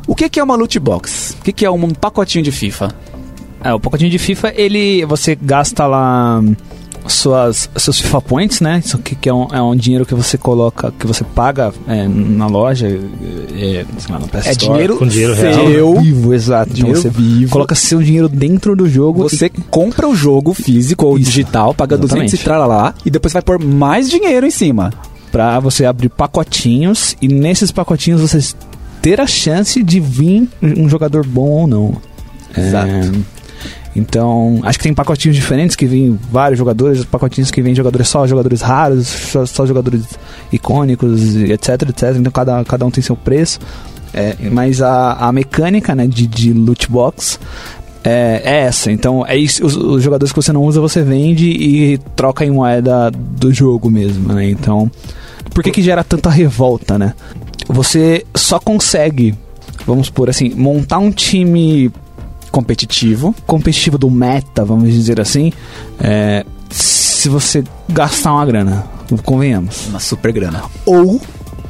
[0.09, 1.37] O que que é uma loot box?
[1.41, 2.93] O que que é um pacotinho de FIFA?
[3.63, 6.43] É, o pacotinho de FIFA, ele você gasta lá
[7.07, 8.83] suas, seus FIFA Points, né?
[8.85, 12.07] Isso aqui que é um, é um dinheiro que você coloca, que você paga é,
[12.09, 14.57] na loja, é, sei lá, no PS É Store.
[14.73, 15.69] dinheiro Com dinheiro seu.
[15.69, 15.95] real.
[16.01, 16.73] vivo, exato.
[16.73, 17.51] Dinheiro então você vivo.
[17.53, 19.23] coloca seu dinheiro dentro do jogo.
[19.25, 21.31] Você compra o jogo físico ou Isso.
[21.31, 22.25] digital, paga Exatamente.
[22.31, 24.93] 200 e trala lá, e depois vai pôr mais dinheiro em cima.
[25.31, 28.55] Pra você abrir pacotinhos e nesses pacotinhos você
[29.01, 31.97] ter a chance de vir um jogador bom ou não.
[32.57, 33.13] Exato.
[33.95, 38.27] Então, acho que tem pacotinhos diferentes que vêm vários jogadores, pacotinhos que vêm jogadores só,
[38.27, 40.05] jogadores raros, só, só jogadores
[40.51, 42.17] icônicos, etc, etc.
[42.17, 43.61] Então cada, cada um tem seu preço.
[44.15, 47.39] É, mas a, a mecânica né, de, de loot box
[48.05, 48.91] é, é essa.
[48.91, 52.51] Então, é isso, os, os jogadores que você não usa, você vende e troca em
[52.51, 54.51] moeda do jogo mesmo, né?
[54.51, 54.91] Então,
[55.55, 57.15] por que que gera tanta revolta, né?
[57.69, 59.35] Você só consegue,
[59.87, 61.91] vamos por assim, montar um time
[62.53, 63.35] Competitivo.
[63.47, 65.53] competitivo do meta, vamos dizer assim,
[65.99, 68.85] é, se você gastar uma grana,
[69.25, 69.89] convenhamos.
[69.89, 70.63] Uma super grana.
[70.87, 71.21] Ou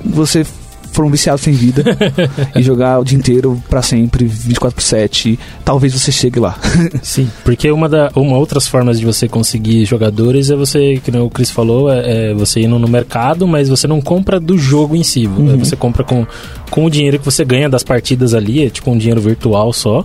[0.05, 0.45] você
[0.93, 1.83] for um viciado sem vida
[2.55, 6.59] e jogar o dia inteiro pra sempre, 24 por 7, talvez você chegue lá.
[7.03, 11.31] Sim, porque uma, da, uma outras formas de você conseguir jogadores é você, que o
[11.31, 15.03] Chris falou, é, é você indo no mercado, mas você não compra do jogo em
[15.03, 15.27] si.
[15.27, 15.59] Uhum.
[15.59, 16.27] Você compra com,
[16.71, 20.05] com o dinheiro que você ganha das partidas ali, é tipo um dinheiro virtual só.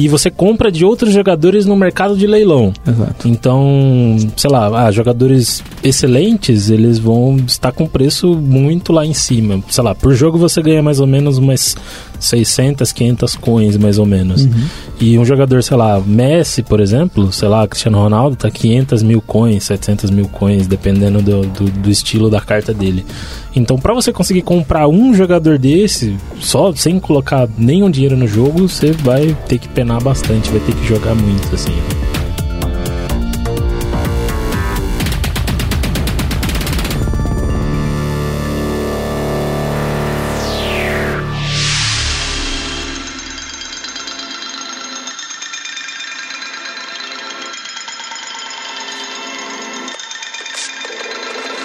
[0.00, 2.72] E você compra de outros jogadores no mercado de leilão.
[2.88, 3.28] Exato.
[3.28, 9.62] Então, sei lá, ah, jogadores excelentes, eles vão estar com preço muito lá em cima.
[9.68, 11.76] Sei lá, por jogo você ganha mais ou menos umas
[12.20, 14.46] 600, 500 coins, mais ou menos.
[15.00, 19.20] E um jogador, sei lá, Messi, por exemplo, sei lá, Cristiano Ronaldo, tá 500 mil
[19.20, 23.04] coins, 700 mil coins, dependendo do, do, do estilo da carta dele.
[23.56, 28.68] Então, pra você conseguir comprar um jogador desse, só sem colocar nenhum dinheiro no jogo,
[28.68, 31.72] você vai ter que penar bastante, vai ter que jogar muito, assim.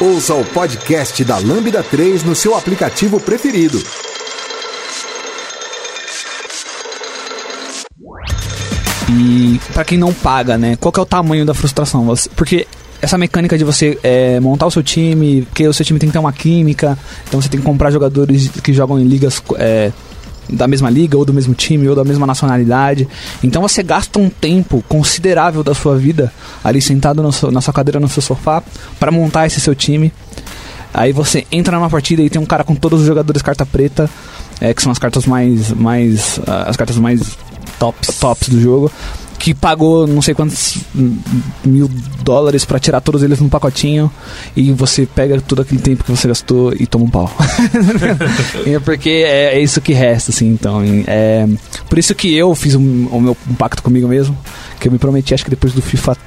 [0.05, 3.81] Ouça o podcast da Lambda 3 no seu aplicativo preferido.
[9.09, 10.75] E pra quem não paga, né?
[10.75, 12.05] Qual é o tamanho da frustração?
[12.35, 12.67] Porque
[13.01, 16.13] essa mecânica de você é, montar o seu time, porque o seu time tem que
[16.13, 16.95] ter uma química,
[17.27, 19.91] então você tem que comprar jogadores que jogam em ligas é,
[20.49, 23.07] da mesma liga, ou do mesmo time, ou da mesma nacionalidade.
[23.43, 26.31] Então você gasta um tempo considerável da sua vida
[26.63, 28.61] ali sentado seu- na sua cadeira no seu sofá
[28.99, 30.11] para montar esse seu time.
[30.93, 34.09] Aí você entra numa partida e tem um cara com todos os jogadores carta preta,
[34.61, 35.71] é, que são as cartas mais.
[35.71, 37.37] mais ah, as cartas mais
[37.77, 38.91] tops, tops do jogo.
[39.45, 40.79] Que pagou não sei quantos
[41.63, 41.87] mil
[42.23, 44.11] dólares pra tirar todos eles num pacotinho.
[44.55, 47.31] E você pega todo aquele tempo que você gastou e toma um pau.
[48.65, 50.81] é porque é, é isso que resta, assim, então.
[51.05, 51.47] É,
[51.87, 54.35] por isso que eu fiz um- o meu um pacto comigo mesmo.
[54.79, 56.17] Que eu me prometi, acho que depois do FIFA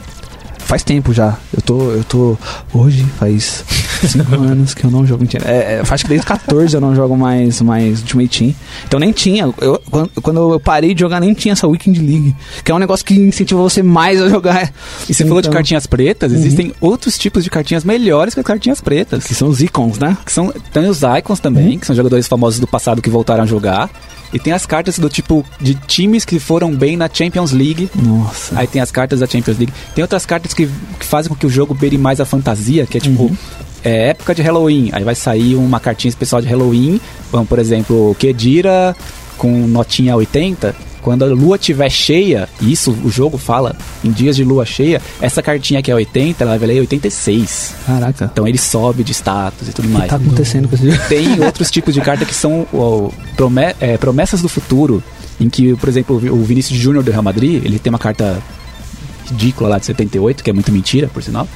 [0.69, 1.37] faz tempo já.
[1.53, 1.91] Eu tô.
[1.91, 2.37] Eu tô.
[2.75, 3.65] Hoje faz
[4.07, 5.25] cinco anos que eu não jogo.
[5.45, 8.55] É, é, acho que desde 14 eu não jogo mais, mais Ultimate Team.
[8.87, 9.53] Então nem tinha.
[9.61, 9.83] Eu,
[10.23, 12.37] quando, eu parei de jogar, nem tinha essa Weekend League.
[12.63, 14.71] Que é um negócio que incentiva você mais a jogar.
[15.09, 18.47] E você falou de Então, cartinhas pretas, existem outros tipos de cartinhas melhores que as
[18.47, 19.25] cartinhas pretas.
[19.25, 20.19] Que são os icons, né?
[20.25, 23.47] Que são, tem os Icons também, que são jogadores famosos do passado que voltaram a
[23.47, 23.91] jogar.
[24.33, 27.91] E tem as cartas do tipo de times que foram bem na Champions League.
[27.95, 28.59] Nossa.
[28.59, 29.73] Aí tem as cartas da Champions League.
[29.95, 30.67] Tem outras cartas que,
[30.99, 33.31] que fazem com que o jogo beire mais a fantasia, que é tipo.
[33.85, 34.91] É época de Halloween.
[34.93, 37.01] Aí vai sair uma cartinha especial de Halloween.
[37.31, 38.95] Vamos, por exemplo, Kedira
[39.37, 40.75] com notinha 80.
[41.03, 45.01] Quando a lua estiver cheia, e isso o jogo fala, em dias de lua cheia,
[45.21, 47.75] essa cartinha que é 80, ela vai valer 86.
[47.87, 48.31] Caraca.
[48.33, 50.11] Então ele sobe de status e tudo O que mais.
[50.11, 51.03] tá acontecendo com esse jogo?
[51.09, 52.67] Tem outros tipos de carta que são
[53.81, 55.03] é, promessas do futuro,
[55.41, 57.99] em que, por exemplo, o Vi- o Vinícius Júnior do Real Madrid, ele tem uma
[57.99, 58.43] carta
[59.31, 61.47] ridícula lá de 78, que é muito mentira, por sinal.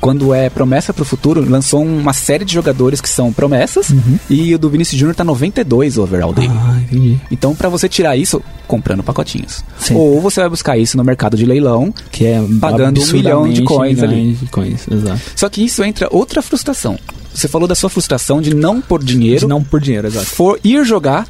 [0.00, 3.88] Quando é promessa pro futuro, lançou uma série de jogadores que são promessas,
[4.30, 6.50] e o do Vinícius Júnior tá 92 o overall dele.
[6.50, 7.20] Ah, entendi.
[7.30, 9.62] Então, pra você tirar isso, comprando pacotinhos.
[9.78, 9.94] Sim.
[9.96, 13.62] Ou você vai buscar isso no mercado de leilão, Que é Pagando um milhão de
[13.62, 14.32] coins ali.
[14.32, 15.20] de coins, exato.
[15.36, 16.98] Só que isso entra outra frustração.
[17.34, 20.24] Você falou da sua frustração de não pôr dinheiro De não por dinheiro, exato.
[20.26, 21.28] for ir jogar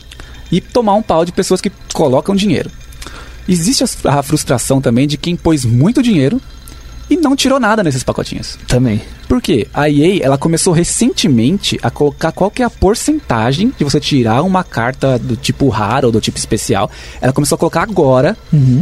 [0.52, 2.70] e tomar um pau de pessoas que colocam dinheiro.
[3.48, 6.40] Existe as- a frustração também de quem pôs muito dinheiro
[7.10, 8.56] e não tirou nada nesses pacotinhos.
[8.68, 9.02] Também.
[9.28, 9.66] Por quê?
[9.72, 14.42] A EA, ela começou recentemente a colocar qual que é a porcentagem de você tirar
[14.42, 16.90] uma carta do tipo raro ou do tipo especial.
[17.20, 18.36] Ela começou a colocar agora,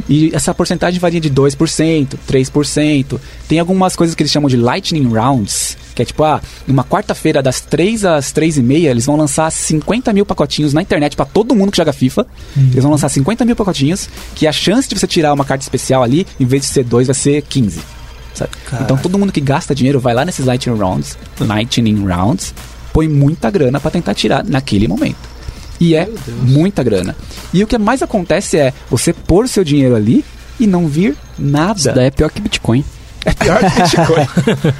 [0.08, 3.20] e essa porcentagem varia de 2%, 3%.
[3.46, 7.42] Tem algumas coisas que eles chamam de Lightning Rounds, que é tipo, ah, uma quarta-feira
[7.42, 11.26] das 3 às 3 e meia, eles vão lançar 50 mil pacotinhos na internet pra
[11.26, 12.26] todo mundo que joga FIFA.
[12.56, 16.02] Eles vão lançar 50 mil pacotinhos, que a chance de você tirar uma carta especial
[16.02, 17.97] ali, em vez de ser 2, vai ser 15.
[18.38, 18.50] Sabe?
[18.80, 22.54] Então todo mundo que gasta dinheiro vai lá nesses Lightning Rounds, Lightning Rounds,
[22.92, 25.38] põe muita grana pra tentar tirar naquele momento.
[25.80, 26.08] E é
[26.42, 27.14] muita grana.
[27.52, 30.24] E o que mais acontece é você pôr seu dinheiro ali
[30.58, 31.78] e não vir nada.
[31.78, 32.84] Isso daí é pior que Bitcoin.
[33.24, 34.74] É pior que Bitcoin.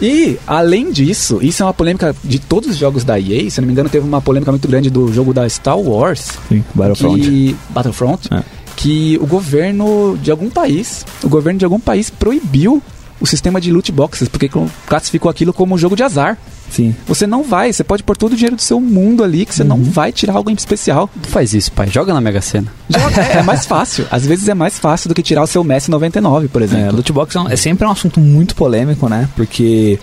[0.02, 3.50] e, além disso, isso é uma polêmica de todos os jogos da EA.
[3.50, 6.32] Se eu não me engano, teve uma polêmica muito grande do jogo da Star Wars.
[6.48, 7.20] Sim, Battlefront.
[7.20, 8.28] Que, Battlefront.
[8.30, 8.42] É.
[8.80, 12.80] Que o governo de algum país, o governo de algum país proibiu
[13.20, 14.48] o sistema de loot boxes, porque
[14.86, 16.38] classificou aquilo como um jogo de azar.
[16.70, 16.94] Sim.
[17.08, 19.64] Você não vai, você pode pôr todo o dinheiro do seu mundo ali, que você
[19.64, 21.10] não vai tirar algo em especial.
[21.20, 21.88] Tu faz isso, pai.
[21.90, 22.72] Joga na Mega Sena.
[22.88, 24.06] Joga- é, é mais fácil.
[24.12, 26.94] Às vezes é mais fácil do que tirar o seu Messi 99, por É, exemplo.
[26.94, 29.28] loot box é, um- é sempre um assunto muito polêmico, né?
[29.34, 29.98] Porque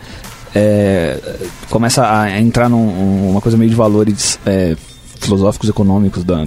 [0.53, 1.17] é,
[1.69, 4.75] começa a entrar num- uma coisa meio de valores é,
[5.21, 6.43] filosóficos, econômicos da-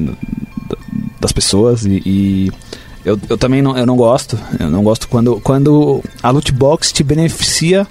[1.20, 2.52] das pessoas e, e
[3.04, 4.38] eu, eu também não, eu não gosto.
[4.59, 7.87] Eu não gosto quando, quando a loot box te beneficia.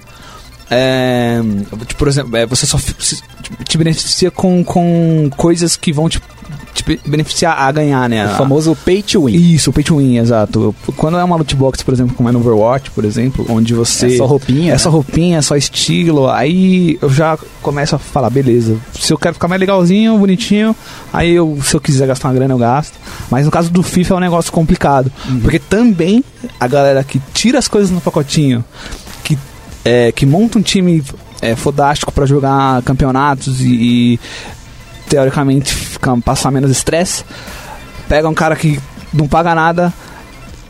[0.70, 1.40] é,
[1.86, 3.22] tipo, por exemplo, é, você só se-
[3.64, 6.17] te beneficia com, com coisas que vão te,
[7.06, 8.26] beneficiar a ganhar, né?
[8.26, 9.34] O famoso pay to win.
[9.34, 10.74] isso, o pay to win, exato.
[10.96, 14.14] Quando é uma loot box, por exemplo, como é no Overwatch, por exemplo, onde você.
[14.14, 14.78] É só roupinha, É né?
[14.78, 16.28] só roupinha, é só estilo.
[16.28, 18.76] Aí eu já começo a falar, beleza.
[18.98, 20.74] Se eu quero ficar mais legalzinho, bonitinho,
[21.12, 22.94] aí eu, se eu quiser gastar uma grana, eu gasto.
[23.30, 25.10] Mas no caso do FIFA é um negócio complicado.
[25.28, 25.40] Uhum.
[25.40, 26.24] Porque também
[26.58, 28.64] a galera que tira as coisas no pacotinho,
[29.24, 29.38] que,
[29.84, 31.02] é, que monta um time
[31.40, 34.20] é, fodástico pra jogar campeonatos e, e,
[35.08, 37.24] teoricamente ficar, passar menos estresse,
[38.08, 38.78] pega um cara que
[39.12, 39.92] não paga nada,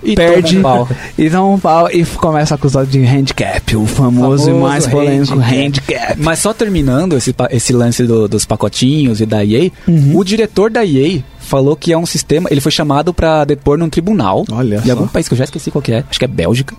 [0.02, 0.96] E perde toma um pau.
[1.18, 4.86] e dá um pau e começa a acusar de handicap, o famoso, e Famoso mais
[4.86, 5.56] polêmico handicap.
[5.96, 6.16] handicap.
[6.22, 10.16] Mas só terminando esse, esse lance do- dos pacotinhos e da EA, Uhum.
[10.16, 12.48] o diretor da EA falou que é um sistema.
[12.50, 14.92] Ele foi chamado pra depor num tribunal Olha de só.
[14.92, 16.74] algum país que eu já esqueci qual que é, acho que é Bélgica.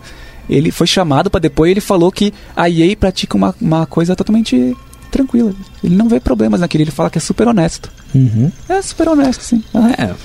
[0.50, 4.15] Ele foi chamado pra depor e ele falou que a EA pratica uma, uma coisa
[4.15, 4.76] totalmente
[5.10, 5.54] tranquila.
[5.84, 7.91] Ele não vê problemas naquilo, ele fala que é super honesto.
[8.13, 8.52] Uhum.
[8.67, 9.63] É super honesto, sim.
[9.74, 9.91] Aham.
[9.98, 10.15] É,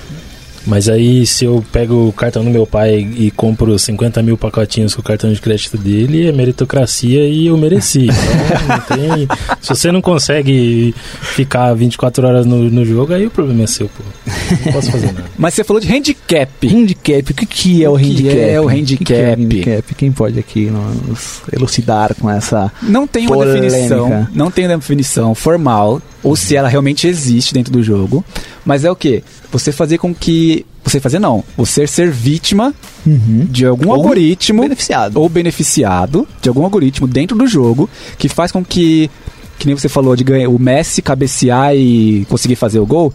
[0.66, 4.94] Mas aí, se eu pego o cartão do meu pai e compro 50 mil pacotinhos
[4.94, 8.06] com o cartão de crédito dele, é meritocracia e eu mereci.
[8.64, 9.28] Então, tem...
[9.60, 13.88] Se você não consegue ficar 24 horas no, no jogo, aí o problema é seu,
[13.88, 14.02] pô.
[14.64, 15.24] Não posso fazer nada.
[15.36, 16.66] Mas você falou de handicap.
[16.66, 18.38] handicap, o que, que é o O que handicap?
[18.40, 19.42] é o O que que é handicap?
[19.42, 19.94] handicap?
[19.96, 22.72] Quem pode aqui nos elucidar com essa...
[22.82, 23.60] Não tem uma Polêmica.
[23.66, 28.24] definição, não tem uma definição formal, ou se ela realmente existe dentro do jogo,
[28.64, 29.22] mas é o que?
[29.54, 30.66] Você fazer com que.
[30.82, 32.74] Você fazer não, você ser vítima
[33.06, 35.16] de algum Ou algoritmo beneficiado.
[35.16, 37.88] ou beneficiado de algum algoritmo dentro do jogo
[38.18, 39.08] que faz com que,
[39.56, 43.14] que nem você falou, de ganhar, o Messi cabecear e conseguir fazer o gol.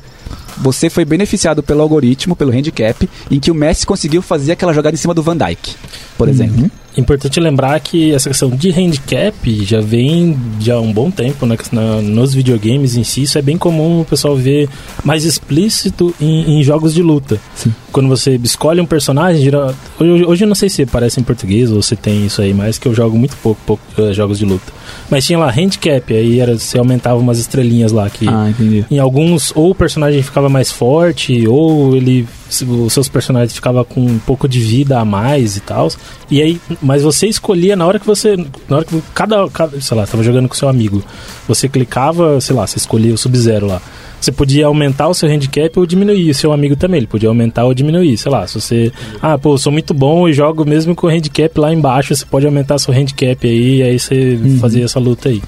[0.60, 4.96] Você foi beneficiado pelo algoritmo, pelo handicap, em que o Messi conseguiu fazer aquela jogada
[4.96, 5.76] em cima do Van Dijk,
[6.18, 6.72] por exemplo.
[7.00, 9.34] Importante lembrar que essa questão de handicap
[9.66, 13.24] já vem de há um bom tempo né, na- nos videogames em si.
[13.24, 14.70] Isso é bem comum o pessoal ver
[15.04, 17.40] mais explícito em, em jogos de luta.
[17.56, 17.74] Sim.
[17.92, 21.72] Quando você escolhe um personagem, geral- hoje, hoje eu não sei se aparece em português
[21.72, 24.46] ou se tem isso aí, mas que eu jogo muito pouco, pouco eh, jogos de
[24.46, 24.72] luta.
[25.10, 28.86] Mas tinha lá handicap, aí era, você aumentava umas estrelinhas lá que Ah, entendi.
[28.92, 32.28] em alguns, ou o personagem ficava mais forte, ou ele.
[32.50, 35.90] Os seus personagens ficavam com um pouco de vida a mais e tal.
[36.30, 38.36] E aí, mas você escolhia na hora que você.
[38.68, 39.48] Na hora que cada.
[39.50, 41.04] cada sei lá, tava jogando com seu amigo.
[41.48, 43.82] Você clicava, sei lá, você escolhia o Sub-Zero lá.
[44.20, 46.30] Você podia aumentar o seu handicap ou diminuir.
[46.32, 48.18] O seu amigo também, ele podia aumentar ou diminuir.
[48.18, 48.92] Sei lá, se você.
[49.22, 52.46] Ah, pô, sou muito bom e jogo mesmo com o handicap lá embaixo, você pode
[52.46, 55.42] aumentar seu handicap aí, e aí você fazia essa luta aí.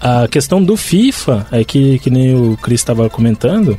[0.00, 3.76] A questão do FIFA é que, que nem o Chris estava comentando,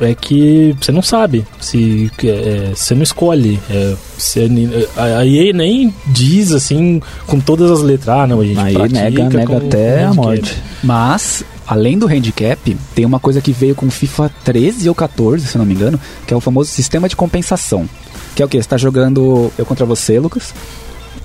[0.00, 3.58] é que você não sabe se é, você não escolhe.
[3.70, 4.48] É, você,
[4.96, 8.76] a, a EA nem diz assim com todas as letras, ah, não, a gente Aí
[8.88, 10.56] nega, nega até a morte.
[10.82, 15.56] Mas, além do handicap, tem uma coisa que veio com FIFA 13 ou 14, se
[15.56, 17.88] eu não me engano, que é o famoso sistema de compensação.
[18.34, 18.60] Que é o que?
[18.60, 20.54] Você tá jogando eu contra você, Lucas.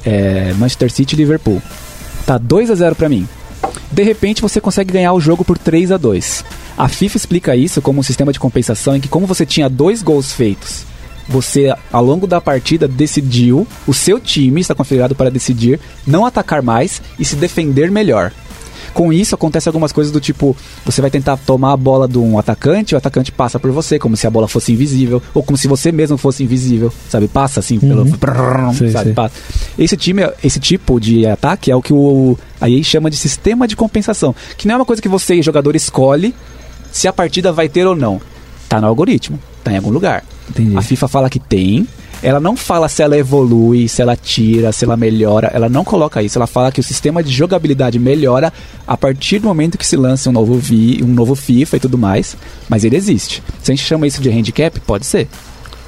[0.06, 1.62] É, Manchester City e Liverpool.
[2.26, 3.28] Tá 2 a 0 pra mim.
[3.92, 6.46] De repente você consegue ganhar o jogo por 3 a 2
[6.78, 10.02] A FIFA explica isso como um sistema de compensação em que, como você tinha dois
[10.02, 10.86] gols feitos
[11.32, 16.62] você, ao longo da partida, decidiu, o seu time está configurado para decidir não atacar
[16.62, 18.34] mais e se defender melhor.
[18.94, 22.38] Com isso, acontece algumas coisas do tipo: você vai tentar tomar a bola de um
[22.38, 25.68] atacante, o atacante passa por você, como se a bola fosse invisível, ou como se
[25.68, 27.28] você mesmo fosse invisível, sabe?
[27.28, 28.06] Passa assim pelo.
[28.74, 29.06] Sei, sabe?
[29.06, 29.14] sei.
[29.14, 29.36] Passa.
[29.78, 33.76] Esse time, esse tipo de ataque é o que o aí chama de sistema de
[33.76, 36.36] compensação, que não é uma coisa que você, jogador, escolhe
[36.92, 38.22] se a partida vai ter ou não.
[38.68, 40.24] Tá no algoritmo, tá em algum lugar.
[40.50, 40.78] Entendi.
[40.78, 41.88] A FIFA fala que tem.
[42.24, 45.50] Ela não fala se ela evolui, se ela tira, se ela melhora.
[45.54, 46.38] Ela não coloca isso.
[46.38, 48.54] Ela fala que o sistema de jogabilidade melhora
[48.86, 51.98] a partir do momento que se lança um novo, vi, um novo FIFA e tudo
[51.98, 52.36] mais.
[52.70, 53.42] Mas ele existe.
[53.64, 55.28] Se a gente chama isso de handicap, pode ser.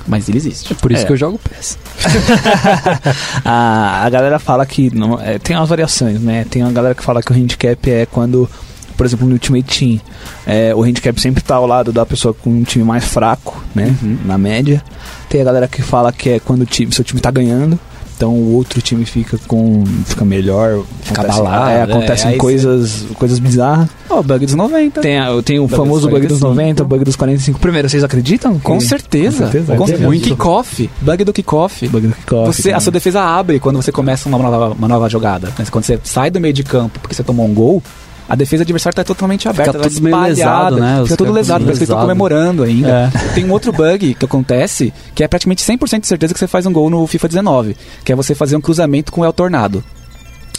[0.08, 0.74] Mas ele existe.
[0.76, 1.06] Por isso É.
[1.06, 1.78] que eu jogo PES.
[3.46, 6.46] a, a galera fala que não, é, tem umas variações, né?
[6.50, 8.50] Tem uma galera que fala que o handicap é quando,
[8.96, 10.00] por exemplo, no Ultimate Team,
[10.46, 13.96] é, o handicap sempre tá ao lado da pessoa com um time mais fraco, né?
[14.26, 14.84] Na média.
[15.30, 17.80] Tem a galera que fala que é quando o time, seu time tá ganhando.
[18.16, 19.84] Então o outro time fica com.
[20.06, 20.84] fica melhor.
[21.02, 23.90] Fica acontece- abalado, é, é, acontecem aí coisas, coisas bizarras.
[24.08, 25.02] Ó, bug dos 90.
[25.02, 26.48] Tem, tem o Bug famoso bug dos 45.
[26.48, 27.60] 90, o bug dos 45.
[27.60, 28.60] Primeiro, vocês acreditam?
[28.60, 29.46] Com que- certeza.
[29.46, 29.76] Com certeza.
[29.76, 30.08] Com é certeza.
[30.08, 30.24] muito.
[30.30, 30.90] Kickoff.
[31.02, 31.88] Bug do kickoff.
[31.88, 35.10] Bug do kickoff, Você, a sua defesa abre quando você começa uma nova, uma nova
[35.10, 35.52] jogada.
[35.72, 37.82] Quando você sai do meio de campo porque você tomou um gol,
[38.28, 39.78] a defesa adversária está totalmente aberta.
[39.78, 40.30] ela tudo meio espalhada,
[40.70, 40.98] lesado, né?
[41.02, 43.12] Os Fica tudo lesado, tudo parece que estão comemorando ainda.
[43.36, 46.66] Tem um outro bug que acontece que é praticamente 100% de certeza que você faz
[46.66, 49.84] um gol no FIFA 19, que é você fazer um cruzamento com o El Tornado.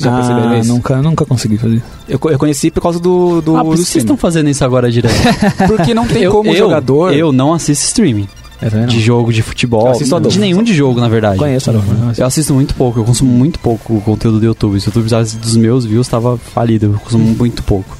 [0.01, 0.69] Já perceberam Ah, isso?
[0.73, 1.83] nunca, nunca consegui fazer.
[2.09, 4.91] Eu, eu conheci por causa do, do, ah, por que vocês estão fazendo isso agora
[4.91, 5.15] direto.
[5.69, 7.15] Porque não tem eu, como o eu, jogador...
[7.15, 8.29] Eu não assisto streaming.
[8.73, 8.87] É?
[8.87, 9.87] De jogo, de futebol.
[9.87, 10.35] Eu assisto Adolfo.
[10.35, 11.39] de nenhum de jogo, na verdade.
[11.39, 11.89] Conheço, Adolfo.
[12.17, 14.81] Eu assisto muito pouco, eu consumo muito pouco o conteúdo do YouTube.
[14.81, 16.87] Se o YouTube precisasse dos meus views, tava falido.
[16.87, 17.97] Eu consumo muito pouco.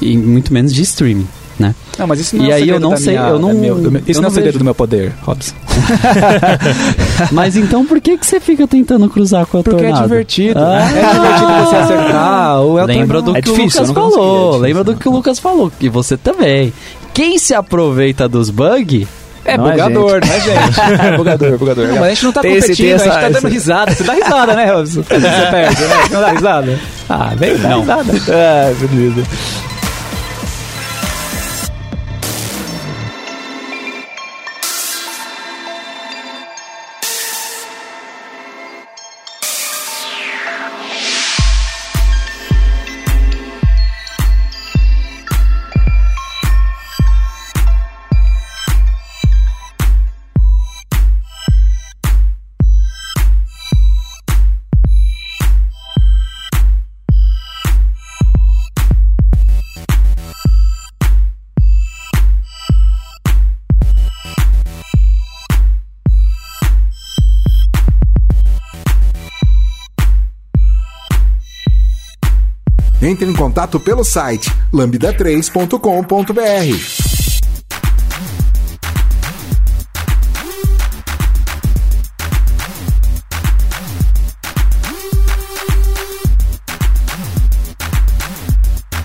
[0.00, 1.26] E muito menos de streaming,
[1.58, 1.74] né?
[1.98, 3.76] Não, mas isso não E é aí eu não sei, minha- eu não- da meu-
[3.76, 4.58] meu- Isso eu não é o segredo vejo.
[4.60, 5.54] do meu poder, Robson.
[7.32, 10.08] Mas então por que, que você fica tentando cruzar com a Porque é tornado?
[10.08, 10.58] divertido.
[10.58, 10.80] Ah.
[10.90, 12.60] É divertido você acertar.
[12.62, 13.36] Ou é o Lembra do.
[13.36, 14.40] É que difícil, o Lucas consegui, é falou.
[14.46, 14.98] difícil, Lembra do né?
[15.00, 15.72] que o Lucas falou.
[15.80, 16.72] E você também.
[17.12, 19.06] Quem se aproveita dos bugs
[19.44, 20.80] É Não é bugador, é gente?
[21.02, 21.86] É bugador, bugador.
[21.88, 23.36] Não, mas a gente não tá Tem esse- competindo, tem a gente essa- tá dando
[23.38, 23.92] essa- risada.
[23.92, 25.02] Você dá risada, né, Robson?
[25.08, 25.96] Você perde, né?
[26.06, 26.78] Você não dá risada?
[27.08, 27.80] Ah, vem, dá Não.
[27.80, 28.12] risada.
[28.28, 29.22] Ah, beleza.
[73.02, 77.40] Entre em contato pelo site lambda3.com.br.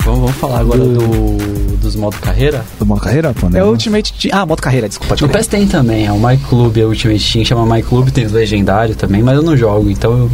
[0.03, 2.63] Vamos, vamos falar agora do, dos modo carreira?
[2.77, 3.59] Do modo carreira, pô, né?
[3.59, 4.37] É o Ultimate Team.
[4.37, 5.15] Ah, moto carreira, desculpa.
[5.15, 7.81] No Pode PES tem também, é o My Club, é o Ultimate Team, chama My
[7.81, 10.31] Club, tem os legendários também, mas eu não jogo, então eu...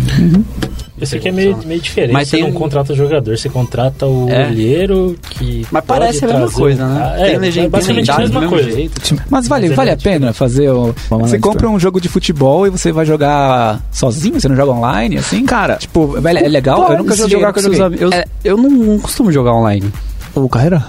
[1.02, 2.14] Esse aqui é meio, meio diferente.
[2.14, 4.48] Mas você tem não um- contrata o jogador, você contrata o É.
[4.48, 5.66] olheiro que.
[5.72, 7.00] Mas parece a mesma coisa, o né?
[7.00, 7.16] cara.
[7.26, 8.72] tem É, legenda, é basicamente a mesma do mesmo coisa.
[8.72, 9.16] jeito.
[9.30, 10.94] Mas vale, Mas é vale a pena fazer o.
[11.10, 14.40] Vamos Você compra um jogo de futebol e você vai jogar sozinho?
[14.40, 15.44] Você não joga online, assim?
[15.46, 16.92] Cara, tipo, é é legal?
[16.92, 17.32] eu nunca joguei.
[17.32, 18.12] jogar com seus amigos.
[18.14, 19.92] Eu, eu não, não costumo jogar online.
[20.36, 20.86] O carreira?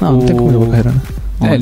[0.00, 1.00] Não, não tem como jogar carreira, né?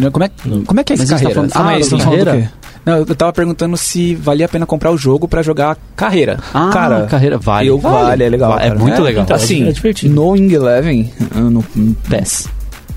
[0.06, 0.30] É, como, é,
[0.66, 1.34] como é que é esse tá carreira?
[1.34, 2.52] falando- Calma Ah, falando carreira?
[2.84, 6.38] Não, eu tava perguntando se valia a pena comprar o jogo pra jogar carreira.
[6.52, 7.68] Ah, Cara, carreira, vale.
[7.68, 9.24] eu- vale, é legal, Vale, É muito É, legal.
[9.24, 10.14] então, Assim, é divertido.
[10.14, 11.62] no Wing Eleven, eu não,
[12.08, 12.48] PES.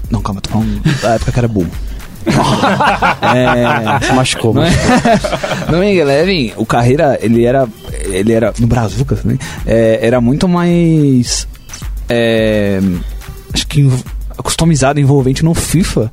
[0.09, 1.69] não, calma, tô falando da época que era burro.
[3.35, 4.53] é, Se machucou.
[4.55, 4.71] Não é?
[5.71, 7.67] no Wing Eleven, o carreira, ele era.
[8.05, 8.53] Ele era.
[8.59, 9.37] No Brazucas também.
[9.65, 11.47] é, era muito mais.
[12.09, 12.79] é,
[13.53, 13.87] acho que
[14.37, 16.11] customizado, envolvente no FIFA.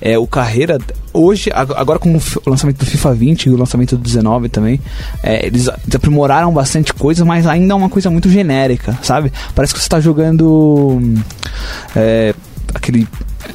[0.00, 0.78] É, o carreira.
[1.12, 2.20] Hoje, ag- agora com o
[2.50, 4.80] lançamento do FIFA 20 e o lançamento do 19 também,
[5.22, 9.32] é, eles aprimoraram bastante coisa, mas ainda é uma coisa muito genérica, sabe?
[9.54, 11.00] Parece que você tá jogando.
[11.94, 12.34] é,
[12.74, 13.06] aquele.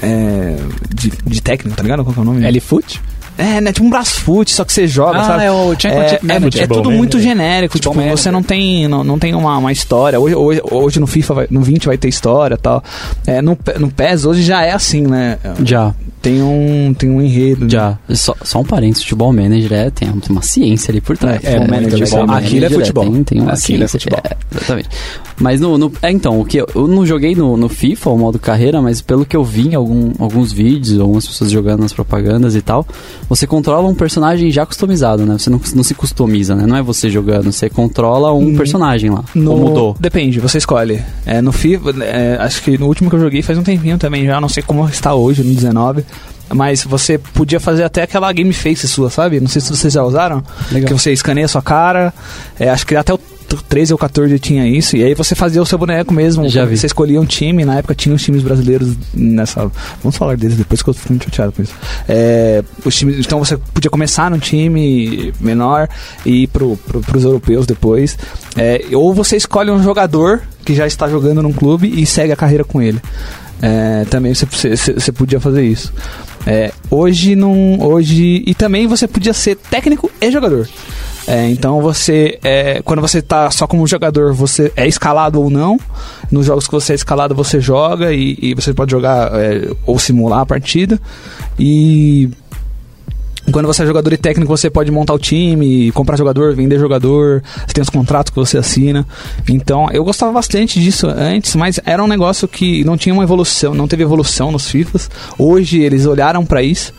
[0.01, 0.55] é,
[0.93, 2.03] de, de técnico, tá ligado?
[2.03, 2.45] Qual é o nome?
[2.45, 3.01] L-Foot?
[3.38, 3.71] É, né?
[3.71, 5.43] Tipo um Brasfoot, só que você joga, Ah, sabe?
[5.43, 6.61] é o Championship é, é, Manager.
[6.63, 7.31] é tudo Futebol muito Manager.
[7.38, 7.73] genérico.
[7.73, 8.23] Futebol Tipo, Manager.
[8.23, 10.19] você não tem, não, não tem uma, uma história.
[10.19, 12.83] Hoje, hoje, hoje no FIFA, vai- no 20 vai ter história e tal.
[13.25, 15.38] É, no, no PES hoje já é assim, né?
[15.63, 17.69] Já, Tem um, tem um enredo.
[17.69, 17.97] já.
[18.09, 21.43] Só, só um parênteses, futebol manager é, tem uma ciência ali por trás.
[21.43, 23.03] É, é, Futebol manager, futebol é, aquilo é futebol.
[23.11, 23.99] Tem, tem uma Aquilo é ciência.
[23.99, 24.19] futebol.
[24.23, 24.89] é, exatamente.
[25.39, 28.17] Mas no, no- é, então, o que eu, eu não joguei no, no FIFA, o
[28.17, 31.93] modo carreira, mas pelo que eu vi em algum- alguns vídeos, algumas pessoas jogando nas
[31.93, 32.85] propagandas e tal,
[33.29, 35.38] você controla um personagem já customizado, né?
[35.38, 36.65] Você não, não se customiza, né?
[36.65, 39.23] Não é você jogando, você controla um personagem lá.
[39.35, 39.95] Ou mudou.
[39.99, 41.01] Depende, você escolhe.
[41.25, 44.25] É, no FIFA, é, acho que no último que eu joguei faz um tempinho também
[44.25, 46.03] já, não sei como está hoje, no 19.
[46.53, 49.39] Mas você podia fazer até aquela game face sua, sabe?
[49.39, 50.41] Não sei se vocês já usaram.
[50.71, 50.88] Legal.
[50.88, 52.13] Que você escaneia a sua cara.
[52.57, 53.19] É, acho que até o
[53.55, 54.97] 13 ou 14 tinha isso.
[54.97, 56.47] E aí você fazia o seu boneco mesmo.
[56.49, 56.77] Já vi.
[56.77, 57.63] Você escolhia um time.
[57.63, 59.71] Na época tinha os times brasileiros nessa.
[60.01, 61.73] Vamos falar deles depois que eu fico muito chateado com isso.
[62.07, 65.87] É, os times, então você podia começar num time menor
[66.25, 68.17] e ir pro, pro, pros europeus depois.
[68.55, 72.35] É, ou você escolhe um jogador que já está jogando num clube e segue a
[72.35, 73.01] carreira com ele.
[73.61, 75.93] É, também você, você, você podia fazer isso.
[76.45, 77.79] É, hoje não.
[77.81, 78.43] Hoje.
[78.45, 80.67] E também você podia ser técnico e jogador.
[81.28, 82.39] É, então você.
[82.41, 85.78] é, quando você tá só como jogador, você é escalado ou não.
[86.32, 89.99] Nos jogos que você é escalado, você joga e, e você pode jogar é, ou
[89.99, 90.99] simular a partida.
[91.59, 92.30] E.
[93.51, 97.41] Quando você é jogador e técnico, você pode montar o time, comprar jogador, vender jogador,
[97.65, 99.07] você tem os contratos que você assina.
[99.47, 103.73] Então, eu gostava bastante disso antes, mas era um negócio que não tinha uma evolução,
[103.73, 105.09] não teve evolução nos FIFAs.
[105.39, 106.93] Hoje eles olharam pra isso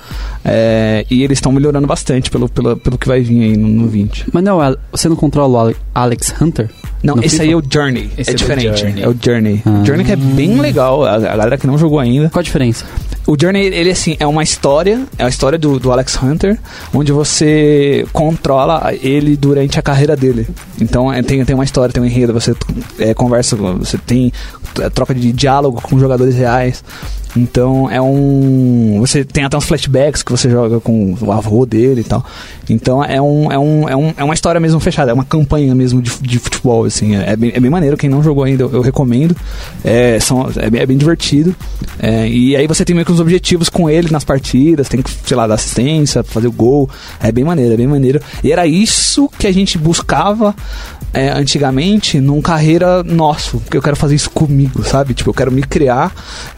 [0.45, 3.87] é, e eles estão melhorando bastante pelo, pelo, pelo que vai vir aí no, no
[3.87, 4.27] 20.
[4.33, 4.59] Mas não,
[4.91, 6.71] você não controla o Ale- Alex Hunter?
[7.03, 7.43] Não, No esse FIFA?
[7.45, 8.81] aí é o Journey, Esse é é o diferente.
[8.81, 9.03] Journey.
[9.05, 9.63] É o Journey.
[9.65, 9.83] Ah.
[9.85, 12.29] Journey que é bem legal, a, a galera que não jogou ainda.
[12.31, 12.85] Qual a diferença?
[13.27, 16.59] O Journey, ele assim, é uma história, é a história do, do Alex Hunter,
[16.95, 20.49] onde você controla ele durante a carreira dele.
[20.81, 22.55] Então é, tem, tem uma história, tem um enredo, você
[22.99, 24.33] é, conversa, você tem
[24.81, 26.83] é, troca de diálogo com jogadores reais.
[27.37, 28.97] Então é um.
[29.01, 32.25] Você tem até uns flashbacks que você joga com o avô dele e tal.
[32.69, 35.75] Então é, um, é, um, é, um, é uma história mesmo fechada, é uma campanha
[35.75, 37.17] mesmo de, de futebol, assim.
[37.17, 39.37] É, é bem, é bem maneiro, quem não jogou ainda eu, eu recomendo.
[39.85, 41.55] É, são, é, bem, é bem divertido.
[41.99, 45.11] É, e aí você tem meio que uns objetivos com ele nas partidas, tem que,
[45.11, 46.89] sei lá, dar assistência, fazer o gol.
[47.21, 48.21] É bem maneiro, é bem maneiro.
[48.43, 50.55] E era isso que a gente buscava
[51.13, 55.15] é, antigamente num carreira nosso, porque eu quero fazer isso comigo, sabe?
[55.15, 56.13] Tipo, eu quero me criar,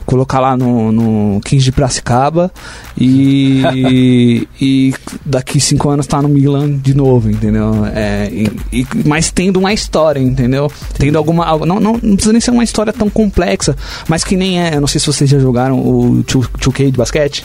[0.04, 2.52] colocar lá no, no 15 de Piracicaba
[2.96, 4.94] e, e
[5.24, 7.84] daqui cinco anos tá no Milan de novo, entendeu?
[7.94, 8.50] É, e,
[8.80, 10.70] e- mas tendo uma história, entendeu?
[10.98, 11.46] Tendo alguma.
[11.66, 13.76] Não, não, não precisa nem ser uma história tão complexa,
[14.08, 14.74] mas que nem é.
[14.76, 17.44] Eu não sei se vocês já jogaram o 2- 2K de basquete.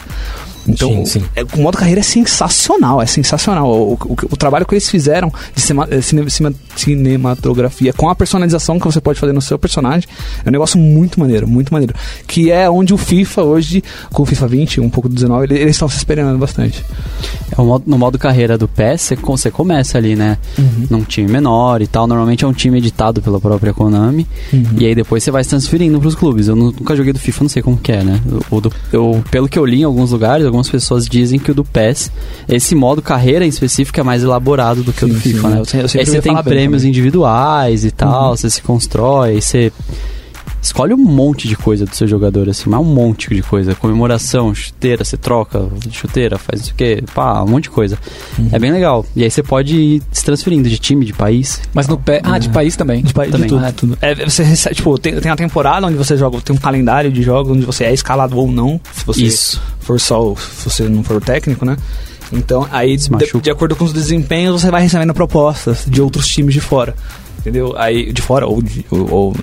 [0.68, 1.24] Então, Sim, sim.
[1.36, 3.68] é, o modo carreira é sensacional, é sensacional.
[3.70, 8.16] O, o, o trabalho que eles fizeram de cima- eh, cine- cine- cinematografia com a
[8.16, 10.08] personalização que você pode fazer no seu personagem
[10.44, 11.94] é um negócio muito maneiro, muito maneiro.
[12.28, 15.60] Que é onde o FIFA hoje, com o FIFA 20, um pouco do 19, ele-
[15.62, 16.84] eles estão se esperando bastante.
[17.52, 17.56] É
[17.86, 20.38] no modo carreira do PES, você, com- você começa ali, né?
[20.90, 22.08] Num time menor e tal.
[22.08, 24.28] Normalmente é um time editado pela própria Konami.
[24.80, 26.48] E aí depois você vai se transferindo pros clubes.
[26.48, 28.20] Eu nu- nunca joguei do FIFA, não sei como que é, né?
[28.50, 31.54] O, do- eu, pelo que eu li em alguns lugares, algumas pessoas dizem que o
[31.54, 32.12] do PES,
[32.48, 35.48] esse modo carreira em específico é mais elaborado do que o do Sim, FIFA, sim,
[35.48, 35.62] né?
[35.62, 36.90] eu eu aí você tem prêmios também.
[36.90, 39.72] individuais e tal, você se constrói, você
[40.66, 43.76] escolhe um monte de coisa do seu jogador, assim, mas um monte de coisa.
[43.76, 47.98] Comemoração, chuteira, você troca chuteira, faz isso o quê, pá, um monte de coisa.
[48.52, 49.06] É bem legal.
[49.16, 51.62] E aí você pode ir se transferindo de time, de país.
[51.74, 52.20] Mas no pé.
[52.24, 53.04] Ah, de país também.
[53.04, 53.48] De, pa- de Também.
[53.48, 53.98] tudo, Ah, tudo.
[54.02, 57.22] É, você recebe, tipo, tem, tem a temporada onde você joga, tem um calendário de
[57.22, 59.62] jogos onde você é escalado ou não, se você Isso.
[59.80, 61.78] for só, se você não for o técnico, né?
[62.34, 63.08] Então, aí, de,
[63.42, 66.96] de acordo com os desempenhos, você vai recebendo propostas de outros times de fora.
[67.46, 67.76] Entendeu?
[67.78, 69.36] Aí, de fora ou, de- ou- ou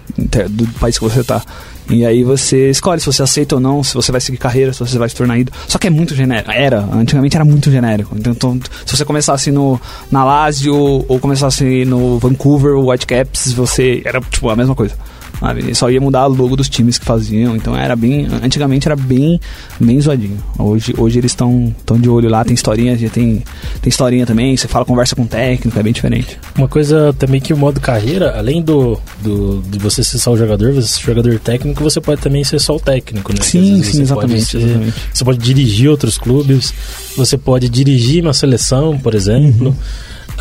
[0.50, 1.40] do país que você tá.
[1.88, 4.80] E aí você escolhe se você aceita ou não, se você vai seguir carreira, se
[4.80, 5.57] você vai se tornar ídolo.
[5.68, 6.50] Só que é muito genérico.
[6.50, 8.16] Era, antigamente era muito genérico.
[8.18, 9.80] Então, então, se você começasse no,
[10.11, 14.94] na Lazio ou começasse no Vancouver Whitecaps, você era tipo a mesma coisa.
[15.43, 15.74] Sabe?
[15.74, 17.57] Só ia mudar o logo dos times que faziam.
[17.57, 18.28] Então era bem.
[18.43, 19.40] Antigamente era bem,
[19.80, 20.38] bem zoadinho.
[20.59, 23.43] Hoje, hoje eles estão tão de olho lá, tem historinha, já tem,
[23.80, 26.38] tem historinha também, você fala, conversa com o técnico, é bem diferente.
[26.57, 30.36] Uma coisa também que o modo carreira, além do, do de você ser só o
[30.38, 33.40] jogador, você ser jogador técnico, você pode também ser só o técnico, né?
[33.43, 34.95] Sim, sim, você exatamente, ser- exatamente.
[35.12, 36.72] Você pode dirigir outros clubes,
[37.16, 39.68] você pode dirigir uma seleção, por exemplo.
[39.68, 39.74] Uhum.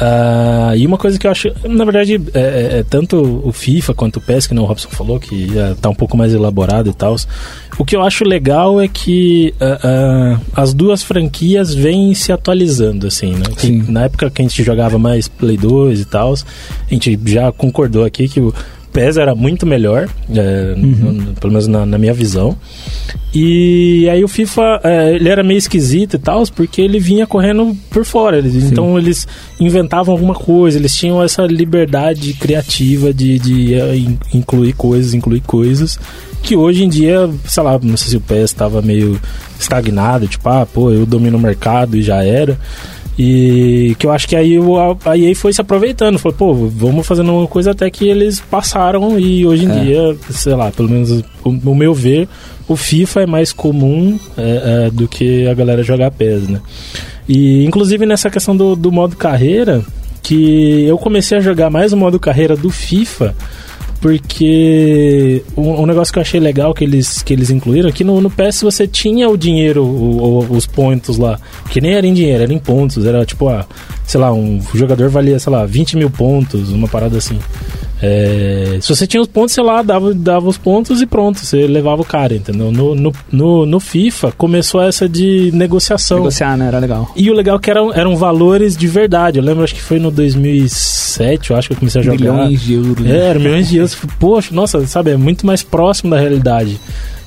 [0.04, 3.93] Ah, e uma coisa que eu acho, na verdade, é, é- é tanto o FIFA
[3.93, 6.89] quanto o PES, que não o Robson falou, que já tá um pouco mais elaborado
[6.89, 7.16] e tal.
[7.78, 13.06] O que eu acho legal é que ah, ah, as duas franquias vêm se atualizando,
[13.06, 13.43] assim, né?
[13.56, 17.52] Que na época que a gente jogava mais Play 2 e tal, a gente já
[17.52, 18.52] concordou aqui que o
[18.92, 22.58] PES era muito melhor, é, n- pelo menos na, na minha visão.
[23.34, 27.76] E aí o FIFA, é, ele era meio esquisito e tal, porque ele vinha correndo
[27.89, 28.38] por fora.
[28.38, 29.28] Eles- então eles
[29.60, 35.42] inventavam alguma coisa, eles tinham essa liberdade criativa de, de é, in- incluir coisas, incluir
[35.42, 35.98] coisas.
[36.44, 39.20] Que hoje em dia, sei lá, não sei se o PES estava meio
[39.60, 42.60] estagnado, tipo, ah, pô, eu domino o mercado e já era.
[43.20, 47.05] E que eu acho que aí o, a EA foi se aproveitando, falou, pô, vamos
[47.05, 49.80] fazendo uma coisa até que eles passaram e hoje em É.
[49.84, 52.28] dia, sei lá, pelo menos o, o meu ver,
[52.68, 56.62] o FIFA é mais comum é, é, do que a galera jogar PES, né?
[57.28, 59.84] E inclusive nessa questão do, do modo carreira,
[60.24, 63.36] que eu comecei a jogar mais o modo carreira do FIFA,
[64.02, 68.04] porque um, um negócio que eu achei legal que eles, que eles incluíram é que
[68.04, 71.39] no, no PS você tinha o dinheiro, o- o- os pontos lá,
[71.70, 73.66] que nem era em dinheiro, era em pontos, era tipo, ah,
[74.06, 77.39] sei lá, um jogador valia, sei lá, 20 mil pontos, uma parada assim.
[78.02, 81.68] É, se você tinha os pontos, sei lá, dava, dava os pontos e pronto, você
[81.68, 82.72] levava o cara, entendeu?
[82.72, 86.18] No, no, no, no FIFA começou essa de negociação.
[86.18, 86.68] Negociar, né?
[86.68, 87.12] Era legal.
[87.16, 89.38] E o legal é que eram, eram valores de verdade.
[89.38, 92.18] Eu lembro, acho que foi no 2007, eu acho que eu comecei a jogar.
[92.18, 93.06] Milhões de euros.
[93.06, 93.18] né?
[93.18, 93.95] É, eram milhões de euros.
[94.20, 96.80] Poxa, nossa, sabe, é muito mais próximo da realidade.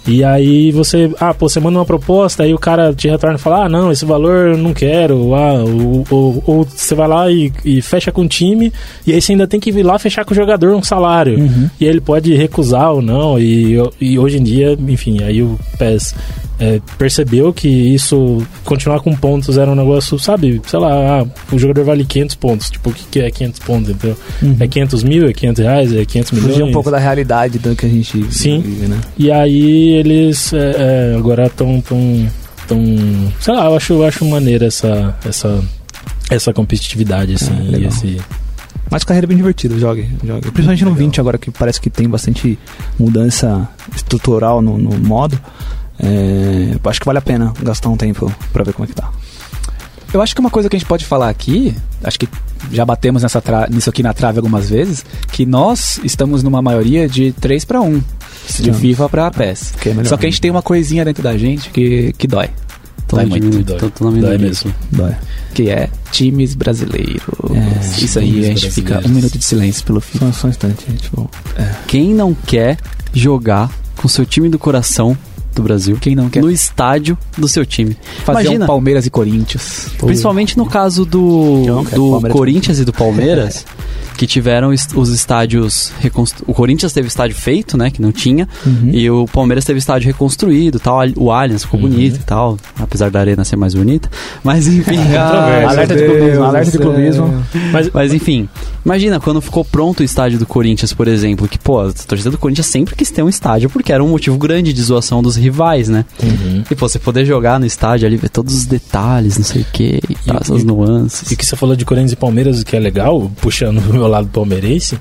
[0.07, 3.41] E aí você, ah, pô, você manda uma proposta, aí o cara te retorna e
[3.41, 7.31] fala, ah, não, esse valor eu não quero, ah, ou, ou, ou você vai lá
[7.31, 8.73] e, e fecha com o time,
[9.07, 11.39] e aí você ainda tem que vir lá fechar com o jogador um salário.
[11.81, 15.59] E aí ele pode recusar ou não, e, e hoje em dia, enfim, aí o
[15.79, 16.15] PES
[16.59, 21.59] é, percebeu que isso, continuar com pontos era um negócio, sabe, sei lá, ah, o
[21.59, 24.17] jogador vale 500 pontos, tipo, o que, que é 500 pontos, entendeu?
[24.61, 26.53] É 500 mil, é 500 reais, é 500 milhões?
[26.53, 28.61] Fugir um pouco da realidade do que a gente Sim.
[28.61, 29.01] vive, né?
[29.19, 32.29] E aí eles é, é, agora estão tão,
[32.69, 32.79] tão,
[33.41, 35.63] sei lá, eu acho, eu acho maneira essa, essa,
[36.31, 38.21] essa competitividade, assim, Ah, e esse...
[38.91, 40.51] Mas carreira é bem divertida, jogue, jogue.
[40.53, 42.57] Principalmente no 20 agora, que parece que tem bastante
[42.99, 45.41] mudança estrutural no, no modo.
[45.99, 49.11] É, acho que vale a pena gastar um tempo pra ver como é que tá.
[50.13, 52.29] Eu acho que uma coisa que a gente pode falar aqui, acho que
[52.71, 57.09] já batemos nessa tra- nisso aqui na trave algumas vezes, que nós estamos numa maioria
[57.09, 58.03] de 3 para 1, de
[58.49, 58.73] Sim.
[58.75, 59.73] FIFA para PES.
[59.81, 60.05] Que é.
[60.05, 62.49] Só que a gente tem uma coisinha dentro da gente que, que dói.
[63.09, 63.77] Tô Dói na muito, minoria, dói.
[63.79, 64.73] tô- tô Dói mesmo.
[64.93, 65.15] Dói.
[65.53, 67.21] Que é times brasileiros.
[67.53, 70.27] É, Isso aí, times a gente fica um minuto de silêncio pelo FIFA.
[70.27, 71.29] Só, só um instante, tipo.
[71.89, 72.79] Quem não quer
[73.13, 75.17] jogar com seu time do coração
[75.55, 77.97] do Brasil Quem não quer no estádio do seu time?
[78.25, 79.89] fazer Imagina, um Palmeiras e Corinthians.
[79.99, 82.33] principalmente no caso do, do Palmeiras.
[82.33, 83.65] Corinthians e do Palmeiras,
[84.17, 86.45] que tiveram os estádios reconstru...
[86.47, 88.91] O Corinthians teve estádio feito, né, que não tinha, Uhum.
[88.93, 91.01] e o Palmeiras teve estádio reconstruído, tal.
[91.17, 94.09] O Allianz ficou bonito e tal, apesar da arena ser mais bonita.
[94.43, 95.69] Mas enfim, Controvérsia.
[95.71, 97.45] alerta de clubismo, alerta de clubismo.
[97.73, 98.49] Mas, Mas enfim,
[98.85, 102.39] imagina quando ficou pronto o estádio do Corinthians, por exemplo, que, pô, a torcida do
[102.39, 105.89] Corinthians sempre quis ter um estádio porque era um motivo grande de zoação dos rivais,
[105.89, 106.05] né?
[106.23, 106.63] Uhum.
[106.71, 109.67] E, pô, você poder jogar no estádio ali, ver todos os detalhes, não sei o
[109.73, 111.31] que, e E- essas e- nuances.
[111.31, 113.93] E o que você falou de Corinthians e Palmeiras, o que é legal, puxando o
[113.93, 114.99] meu lado palmeirense,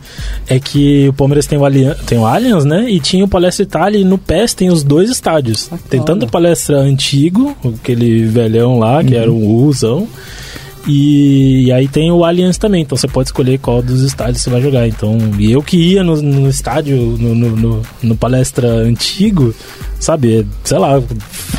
[0.48, 2.90] é que o Palmeiras tem o, Allian tem o Allianz, né?
[2.90, 5.70] E tinha o Palestra Itália e no PES tem os dois estádios.
[5.90, 10.08] tem tanto o Palestra antigo, aquele velhão lá, que era um Uzão,
[10.88, 14.62] e, aí tem o Allianz também, então você pode escolher qual dos estádios você vai
[14.62, 14.88] jogar.
[14.88, 19.54] Então, e eu que ia no, no estádio, no, no, no- palestra antigo,
[20.00, 21.02] sabe, é, sei lá,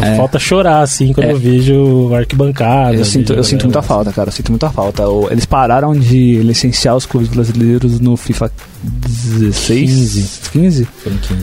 [0.03, 0.17] É.
[0.17, 1.33] falta chorar assim quando É.
[1.33, 2.97] eu vejo arquibancada.
[2.97, 4.29] Eu sinto, eu sinto muita falta, cara.
[4.29, 5.03] Eu sinto muita falta.
[5.31, 8.51] Eles pararam de licenciar os clubes brasileiros no FIFA
[8.83, 9.91] 16?
[9.91, 10.29] 15.
[10.53, 10.85] 15?
[11.03, 11.43] Foram 15.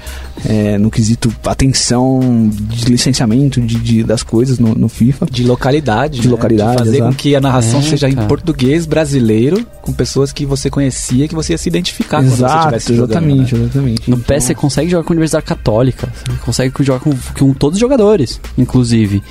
[0.47, 5.27] é, no quesito atenção de licenciamento de, de- das coisas no, no FIFA.
[5.31, 6.21] De localidade.
[6.21, 6.33] De né?
[6.33, 7.11] localidade, fazer exato.
[7.13, 8.27] com que a narração É, seja em cara.
[8.27, 12.59] português brasileiro, com pessoas que você conhecia, que você ia se identificar quando você Exato,
[12.59, 13.11] estivesse jogando.
[13.13, 13.63] exatamente, né?
[13.65, 14.11] exatamente.
[14.11, 17.53] No Então, PES você consegue jogar com a Universidade Católica, você consegue jogar com, com
[17.55, 18.10] todos os jogadores,
[18.59, 19.23] inclusive.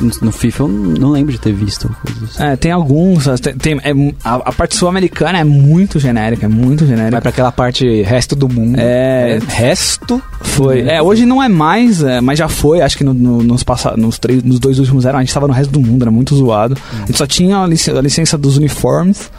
[0.00, 2.42] No, no FIFA eu não lembro de ter visto coisas assim.
[2.44, 3.24] É, tem alguns.
[3.40, 3.92] Tem, tem- é,
[4.24, 7.20] a, a parte sul-americana é muito genérica, é muito Vai genérica.
[7.20, 8.76] pra aquela parte resto do mundo.
[8.78, 10.80] É, resto Foi.
[10.88, 12.80] É, hoje não é mais, é, mas já foi.
[12.80, 15.46] Acho que no- no- nos, passa, nos, três, nos dois últimos eram, a gente tava
[15.46, 16.76] no resto do mundo, era muito zoado.
[17.02, 19.30] A gente só tinha a, lic- a licença dos uniformes.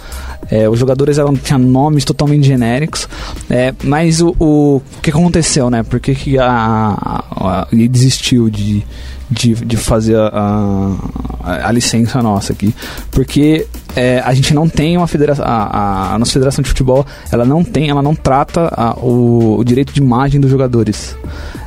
[0.49, 3.07] É, os jogadores eram, tinham nomes totalmente genéricos.
[3.49, 5.83] é, mas o, o, o que aconteceu, né?
[5.83, 7.23] Por que, que a, a,
[7.63, 8.83] a EA desistiu de,
[9.29, 10.95] de, de fazer a,
[11.43, 12.73] a, a licença nossa aqui?
[13.11, 13.65] Porque
[13.95, 15.43] é, a gente não tem uma federação.
[15.45, 19.63] A, a, nossa federação de futebol ela não tem, ela não trata a- o, o
[19.65, 21.15] direito de imagem dos jogadores.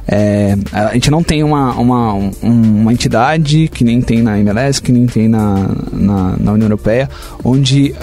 [0.09, 4.81] É, a gente não tem uma, uma, um- uma entidade que nem tem na MLS,
[4.83, 7.09] que nem tem na, na, na União Europeia,
[7.45, 7.95] onde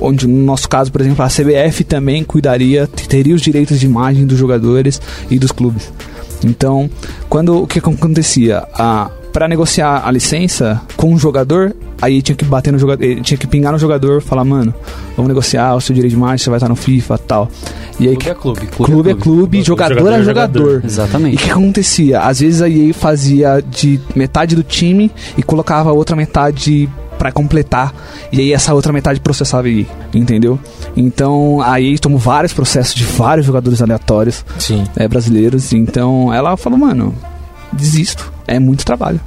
[0.00, 4.26] onde no nosso caso, por exemplo, a CBF também cuidaria, teria os direitos de imagem
[4.26, 5.00] dos jogadores
[5.30, 5.92] e dos clubes.
[6.44, 6.90] Então,
[7.28, 8.66] quando o que acontecia?
[8.74, 13.14] A, para negociar a licença com o jogador, aí tinha que bater no jogador, eh,
[13.22, 14.74] tinha que pingar no jogador, falar, mano,
[15.16, 17.48] vamos negociar o seu direito de imagem, você vai estar no FIFA, tal.
[18.00, 20.58] E aí Clube é clube, clube é clube, jogador, Jogador é é jogador.
[20.58, 20.80] jogador.
[20.82, 21.36] E Exatamente.
[21.36, 22.20] o que acontecia?
[22.20, 26.88] Às vezes a EA fazia de metade do time e colocava a outra metade
[27.22, 27.94] pra completar.
[28.32, 30.58] E aí essa outra metade processava EA, entendeu?
[30.96, 34.82] Então a EA tomou vários processos de vários jogadores aleatórios Sim.
[34.96, 35.72] é, brasileiros.
[35.72, 37.14] Então ela falou, mano,
[37.72, 38.32] desisto.
[38.44, 39.20] É muito trabalho,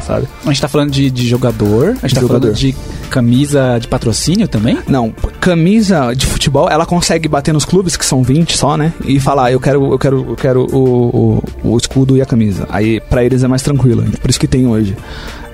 [0.00, 0.26] sabe?
[0.46, 2.40] A gente tá falando de, de jogador, a gente tá Jogador.
[2.40, 2.74] falando de
[3.10, 4.78] camisa de patrocínio também?
[4.88, 8.94] Não, camisa de futebol, ela consegue bater nos clubes, que são 20 só, né?
[9.04, 12.66] E falar, eu quero, eu quero, eu quero o, o, o escudo e a camisa.
[12.70, 14.96] Aí pra eles é mais tranquilo, por isso que tem hoje.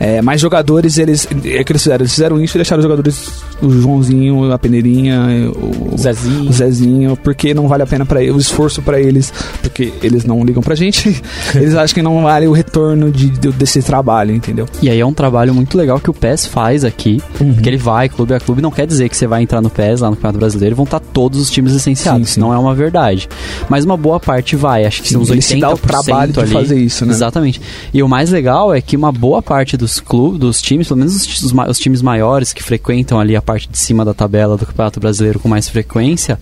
[0.01, 1.27] É, mais jogadores, eles.
[1.27, 2.03] É que eles fizeram.
[2.03, 3.43] Eles fizeram isso e deixaram os jogadores.
[3.61, 5.51] O Joãozinho, a Peneirinha,
[5.93, 6.49] o, Zezinho.
[6.49, 9.33] o Zezinho, porque não vale a pena para o esforço pra eles,
[9.63, 11.21] porque eles não ligam pra gente.
[11.55, 14.67] eles acham que não vale o retorno de, de- desse trabalho, entendeu?
[14.81, 17.21] E aí é um trabalho muito legal que o PES faz aqui,
[17.63, 20.01] que ele vai clube a clube, não quer dizer que você vai entrar no PES
[20.01, 22.41] lá no Campeonato Brasileiro e vão estar todos os times licenciados, Sim, sim.
[22.41, 23.29] não é uma verdade.
[23.69, 25.79] Mas uma boa parte vai, acho que Sim, são uns 80% ele se dá o
[25.79, 26.53] trabalho de ali.
[26.53, 27.13] fazer isso, né?
[27.13, 27.61] Exatamente.
[27.93, 31.17] E o mais legal é que uma boa parte dos clubes, dos times, pelo menos
[31.17, 34.67] os, os os times maiores que frequentam ali a parte de cima da tabela do
[34.67, 36.39] Campeonato Brasileiro com mais frequência,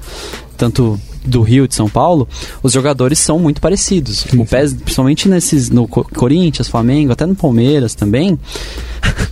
[0.56, 2.28] tanto do Rio de São Paulo,
[2.62, 4.18] os jogadores são muito parecidos.
[4.30, 8.38] Sim, o PES, principalmente nesses no Co- Corinthians, Flamengo, até no Palmeiras também.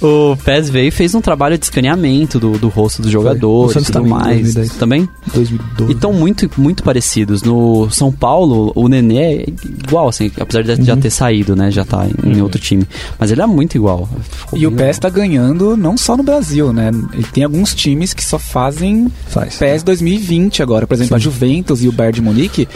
[0.00, 3.84] o PES veio e fez um trabalho de escaneamento do, do rosto dos jogadores e
[3.84, 4.54] tudo também, mais.
[4.54, 4.72] 2010.
[4.76, 5.08] Também?
[5.34, 5.92] 2012.
[5.92, 7.42] E estão muito, muito parecidos.
[7.42, 9.46] No São Paulo, o Nenê é
[9.86, 11.70] igual, assim, apesar de já ter saído, né?
[11.70, 12.86] Já tá em, em outro time.
[13.18, 14.08] Mas ele é muito igual.
[14.30, 16.90] Ficou E o PES tá ganhando não só no Brasil, né?
[17.16, 19.56] E tem alguns times que só fazem Faz.
[19.56, 20.86] PES 2020 agora.
[20.86, 22.68] Por exemplo, a Juventus e o Bayern de Munique,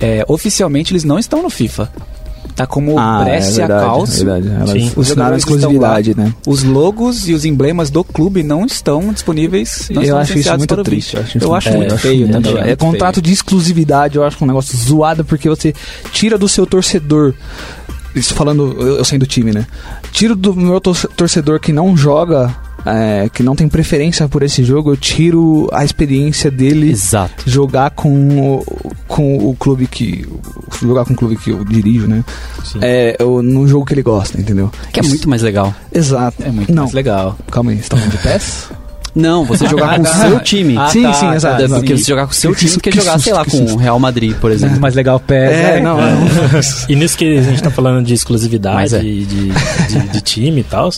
[0.00, 1.90] é, oficialmente eles não estão no FIFA.
[2.56, 4.20] Tá como Ah, Brescia é verdade, Caos.
[4.20, 4.48] é verdade.
[4.48, 6.34] Elas assinaram exclusividade, né?
[6.46, 9.88] Os logos e os emblemas do clube não estão disponíveis.
[9.90, 11.16] Não eu estão acho isso muito triste.
[11.16, 12.62] Eu acho, Eu acho é, muito eu acho feio muito- também.
[12.62, 15.72] É muito contrato de exclusividade, eu acho um negócio zoado porque você
[16.12, 17.34] tira do seu torcedor.
[18.14, 19.64] Isso falando, eu, eu sendo time, né?
[20.12, 22.54] Tiro do meu tor- torcedor que não joga,
[22.84, 27.48] é, que não tem preferência por esse jogo, eu tiro a experiência dele Exato.
[27.48, 28.64] jogar com o,
[29.06, 30.26] com o clube que.
[30.80, 32.24] jogar com o clube que eu dirijo, né?
[32.80, 34.70] É, eu, no jogo que ele gosta, entendeu?
[34.92, 35.74] Que é muito mais legal.
[35.92, 36.42] Exato.
[36.42, 37.36] É muito não, mais legal.
[37.50, 38.70] calma aí, você tá falando de PES?
[39.14, 40.76] Não, você jogar com o seu time.
[40.76, 41.62] Ah, sim, tá, sim, tá, exato.
[41.62, 43.32] É, do que você jogar com o seu time do que susto, jogar, que sei
[43.32, 44.70] lá, susto, com o Real Madrid, por exemplo.
[44.70, 45.36] Muito mais legal o PES.
[45.36, 45.80] É, né?
[45.80, 46.60] não, não.
[46.88, 48.98] E nisso que a gente tá falando de exclusividade é.
[48.98, 49.48] de, de,
[50.12, 50.90] de time e tal,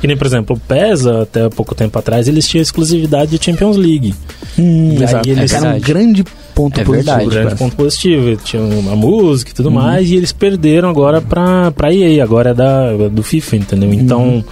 [0.00, 3.76] que nem, por exemplo, o PES, até pouco tempo atrás, eles tinham exclusividade de Champions
[3.76, 4.14] League.
[4.58, 5.28] Hum, E aí exato.
[5.28, 6.24] eles- Era um grande
[6.58, 6.92] ponto É positivo.
[7.06, 7.26] verdade.
[7.26, 7.58] Um grande PES.
[7.58, 8.36] ponto positivo.
[8.44, 9.74] Tinha uma música e tudo Uhum.
[9.76, 13.92] mais, e eles perderam agora pra, pra EA, agora é da, do FIFA, entendeu?
[13.94, 14.44] Então, Uhum.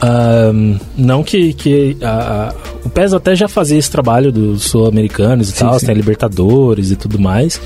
[0.00, 2.54] ahn, não que, que a- a-
[2.84, 5.86] o PES até já fazia esse trabalho dos sul-americanos e Sim, tal, sim.
[5.86, 7.58] tem a Libertadores e tudo mais.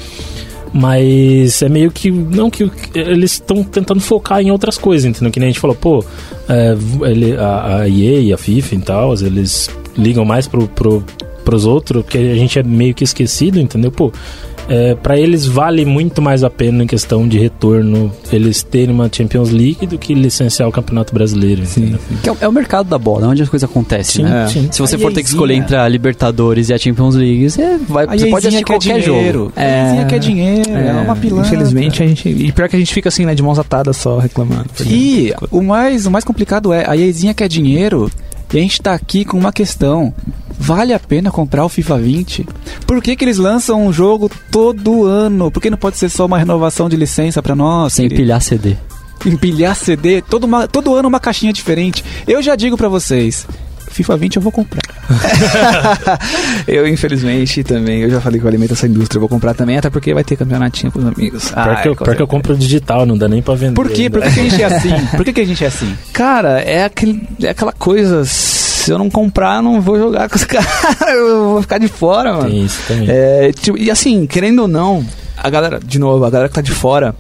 [0.73, 2.11] Mas é meio que.
[2.11, 5.31] Não que eles estão tentando focar em outras coisas, entendeu?
[5.33, 6.05] Que nem a gente falou, pô,
[6.49, 6.77] é,
[7.11, 11.05] ele, a, a EA e a FIFA e tal, eles ligam mais pro, pro,
[11.45, 13.91] pros outros, porque a gente é meio que esquecido, entendeu?
[13.91, 14.13] Pô,
[14.71, 19.09] é, para eles vale muito mais a pena em questão de retorno eles terem uma
[19.11, 21.63] Champions League do que licenciar o Campeonato Brasileiro.
[21.63, 21.99] entendeu?
[22.23, 24.47] Que é, o- é o mercado da bola, é onde as coisas acontecem, Sim, né?
[24.47, 24.69] sim.
[24.71, 27.79] Se você A for ter que escolher entre a Libertadores e a Champions League, você,
[27.89, 29.39] vai, A você pode assistir quer qualquer dinheiro.
[29.39, 29.53] jogo.
[29.57, 31.47] A EAzinha quer dinheiro, é, uma pilantra.
[31.47, 32.29] Infelizmente, a gente.
[32.29, 34.67] E pior que a gente fica assim, né, de mãos atadas só reclamando.
[34.87, 38.11] E o mais, o mais complicado é, a EAzinha quer dinheiro
[38.53, 40.13] e a gente tá aqui com uma questão.
[40.61, 42.47] Vale a pena comprar o FIFA 20?
[42.87, 45.51] Por que, que eles lançam um jogo todo ano?
[45.51, 47.93] Por que não pode ser só uma renovação de licença pra nós?
[47.93, 48.77] Sem empilhar CD.
[49.27, 52.05] empilhar CD, todo, uma- todo ano uma caixinha diferente.
[52.27, 53.47] Eu já digo pra vocês,
[53.99, 54.81] FIFA 20 eu vou comprar.
[56.69, 59.77] eu, infelizmente, também, eu já falei que eu alimento essa indústria, eu vou comprar também,
[59.77, 61.51] até porque vai ter campeonatinho com os amigos.
[61.51, 63.75] Pior, que eu, pior que eu compro digital, não dá nem pra vender.
[63.75, 64.03] Por quê?
[64.03, 64.21] ainda.
[64.21, 65.07] Por que, que a gente é assim?
[65.17, 65.99] Por que, que a gente é assim?
[66.13, 70.37] Cara, é, aquele, é aquela coisa, se eu não comprar, eu não vou jogar com
[70.37, 70.69] os caras,
[71.13, 72.51] eu vou ficar de fora, mano.
[72.51, 73.09] Tem isso também.
[73.11, 75.05] É, tipo, e assim, querendo ou não,
[75.37, 77.17] a galera, de novo, a galera que tá de fora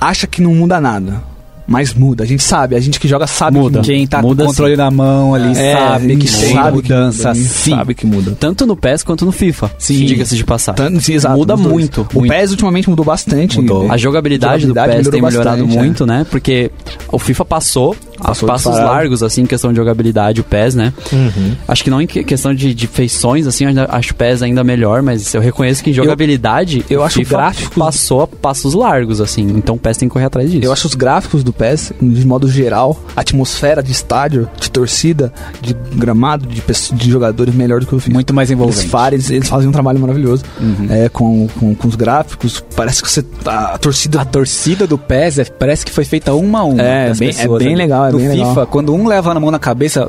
[0.00, 1.35] acha que não muda nada.
[1.66, 3.70] Mas muda, a gente sabe, a gente que joga sabe Muda.
[3.70, 3.86] que muda.
[3.92, 6.82] Quem tá Muda com o controle na mão ali É, sabe que sim, tem sabe
[6.82, 7.70] que mudança muda, sim.
[7.70, 8.36] Sabe que muda.
[8.38, 9.70] Tanto no PES quanto no FIFA.
[9.78, 10.04] Sim.
[10.04, 10.76] Diga-se de passagem.
[10.84, 11.68] Tanto- sim, exato, Muda dois.
[11.68, 12.30] muito, O muito.
[12.32, 13.60] PES ultimamente mudou bastante.
[13.60, 13.90] Mudou.
[13.90, 16.24] A jogabilidade, Jogabilidade do PES tem melhorado bastante, muito, né?
[16.30, 16.70] Porque
[17.10, 18.84] o FIFA passou, a passos disparado.
[18.86, 20.92] largos, assim, em questão de jogabilidade, o PES, né?
[21.12, 21.54] Uhum.
[21.68, 24.62] Acho que não em que- questão de, de feições, assim, eu acho o PES ainda
[24.64, 28.74] melhor, mas eu reconheço que em jogabilidade, eu o acho FIFA gráficos- passou a passos
[28.74, 30.64] largos, assim, então o PES tem que correr atrás disso.
[30.64, 35.32] Eu acho os gráficos do PES, de modo geral, a atmosfera de estádio, de torcida,
[35.60, 36.62] de gramado, de,
[36.94, 38.14] de jogadores melhor do que o FIFA.
[38.14, 38.88] Muito mais envolvente.
[39.12, 40.44] eles, eles fazem um trabalho maravilhoso
[40.90, 42.62] é, com, com, com os gráficos.
[42.74, 43.22] Parece que você.
[43.22, 44.20] tá, A torcida.
[44.20, 46.82] A torcida do PES é- parece que foi feita uma a uma.
[46.82, 47.76] É, bem- é pessoas bem ali.
[47.76, 48.66] legal, é no bem FIFA, legal.
[48.66, 50.08] quando um leva a mão na cabeça,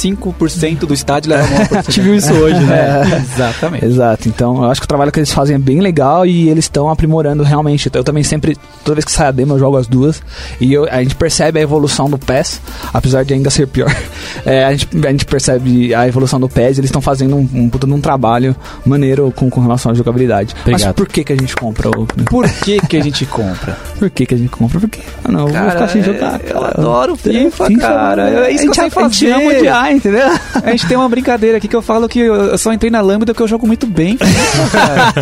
[0.00, 1.78] 25% do estádio leva a mão na cabeça.
[1.88, 3.22] A gente viu isso hoje, né?
[3.34, 3.84] Exatamente.
[3.84, 6.64] Exato, então eu acho que o trabalho que eles fazem é bem legal e eles
[6.64, 7.90] estão aprimorando realmente.
[7.92, 10.22] Eu também sempre, toda vez que sai a demo, eu jogo as duas
[10.60, 12.60] e eu- a gente percebe a evolução do PES,
[12.92, 13.90] apesar de ainda ser pior.
[14.44, 17.68] É, a, gente, a gente percebe a evolução do PES, eles estão fazendo um, um
[17.68, 20.54] puta de um trabalho maneiro com, com relação à jogabilidade.
[20.58, 20.94] Mas Obrigado.
[20.94, 22.06] por que, que a gente compra o.
[22.06, 23.76] Por que, que a gente compra?
[23.98, 24.78] Por que, que a gente compra?
[24.78, 26.40] Porque, não, eu vou ficar sem jogar.
[26.44, 26.74] eu cara.
[26.78, 28.46] adoro FIFA, FIFA, cara.
[28.46, 29.48] É isso que eu a gente, sei a gente fazer.
[29.48, 30.28] ama odiar, entendeu?
[30.62, 33.00] A gente tem uma brincadeira aqui que eu falo que eu eu só entrei na
[33.00, 34.16] Lambda porque eu jogo muito bem.
[34.72, 35.12] cara.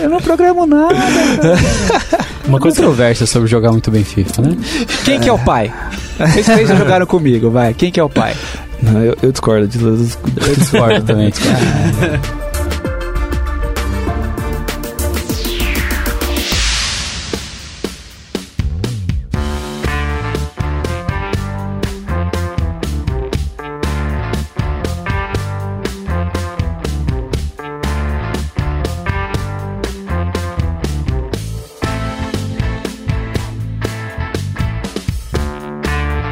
[0.00, 0.94] eu não programo nada.
[2.46, 4.56] Uma coisa Controvérsia sobre jogar muito bem FIFA, né?
[5.04, 5.72] Quem que é o pai?
[6.18, 7.74] Vocês três já jogaram comigo, vai.
[7.74, 8.34] Quem que é o pai?
[8.82, 9.68] Não, eu, eu discordo.
[10.46, 11.32] Eu discordo também.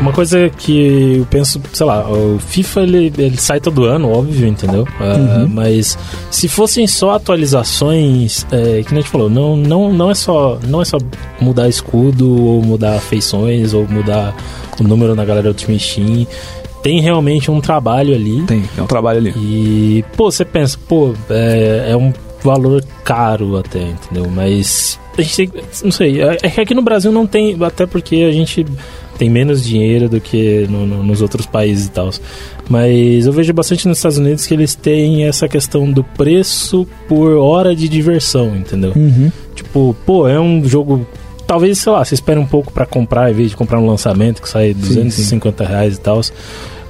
[0.00, 4.46] Uma coisa que eu penso, sei lá, o FIFA ele, ele sai todo ano, óbvio,
[4.46, 4.86] entendeu?
[5.00, 5.98] Ah, mas
[6.30, 10.58] se fossem só atualizações, é, que nem a gente falou, não, não, não, é só,
[10.66, 10.98] não é só
[11.40, 14.36] mudar escudo, ou mudar feições, ou mudar
[14.78, 16.26] o número na galera do Steam.
[16.82, 18.42] Tem realmente um trabalho ali.
[18.42, 19.34] Tem, é um trabalho ali.
[19.36, 22.12] E, pô, você pensa, pô, é, é um
[22.44, 24.30] valor caro até, entendeu?
[24.30, 27.86] Mas a gente tem, não sei, é é que aqui no Brasil não tem, até
[27.86, 28.64] porque a gente
[29.18, 32.10] tem menos dinheiro do que no- no- nos outros países e tal.
[32.68, 37.32] Mas eu vejo bastante nos Estados Unidos que eles têm essa questão do preço por
[37.36, 38.92] hora de diversão, entendeu?
[38.96, 39.30] Uhum.
[39.54, 41.06] Tipo, pô, é um jogo.
[41.46, 44.42] Talvez, sei lá, você espera um pouco pra comprar, em vez de comprar um lançamento
[44.42, 46.20] que sai 250 reais e tal.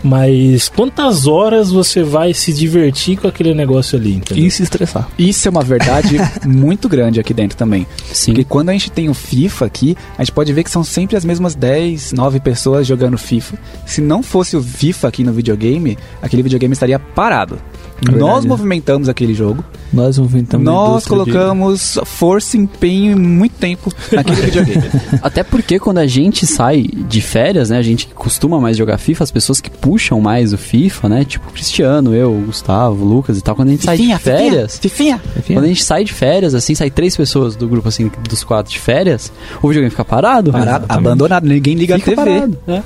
[0.03, 4.45] Mas quantas horas você vai se divertir com aquele negócio ali, entendeu?
[4.45, 5.09] E se estressar.
[5.19, 6.17] Isso é uma verdade
[6.47, 7.87] muito grande aqui dentro também.
[8.13, 8.33] Sim.
[8.33, 11.17] Porque quando a gente tem o FIFA aqui, a gente pode ver que são sempre
[11.17, 13.57] as mesmas 10, 9 pessoas jogando FIFA.
[13.85, 17.59] Se não fosse o FIFA aqui no videogame, aquele videogame estaria parado.
[17.99, 23.55] Verdade, Nós movimentamos aquele jogo, Nós movimentamos nós indústria de- colocamos força, empenho e muito
[23.55, 24.83] tempo naquele videogame.
[25.23, 27.79] Até porque quando a gente sai de férias, né?
[27.79, 31.25] A gente que costuma mais jogar FIFA, as pessoas que puxam mais o FIFA, né?
[31.25, 33.55] Tipo Cristiano, eu, Gustavo, Lucas e tal.
[33.55, 35.21] Quando a gente sai de férias, Fifinha.
[35.47, 38.73] quando a gente sai de férias, assim, sai três pessoas do grupo, assim, dos quatro
[38.73, 39.31] de férias,
[39.63, 40.51] o videogame fica parado.
[40.51, 41.07] Parado, Exatamente.
[41.07, 42.31] abandonado, ninguém liga Fica a TV.
[42.35, 42.83] parado, né?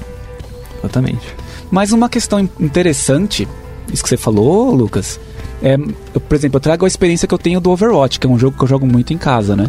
[0.78, 1.26] Exatamente.
[1.70, 3.48] Mas uma questão in- interessante,
[3.92, 5.18] isso que você falou, Lucas,
[5.62, 5.74] É,
[6.14, 8.38] eu, por exemplo, eu trago a experiência que eu tenho do Overwatch, que é um
[8.38, 9.68] jogo que eu jogo muito em casa, né?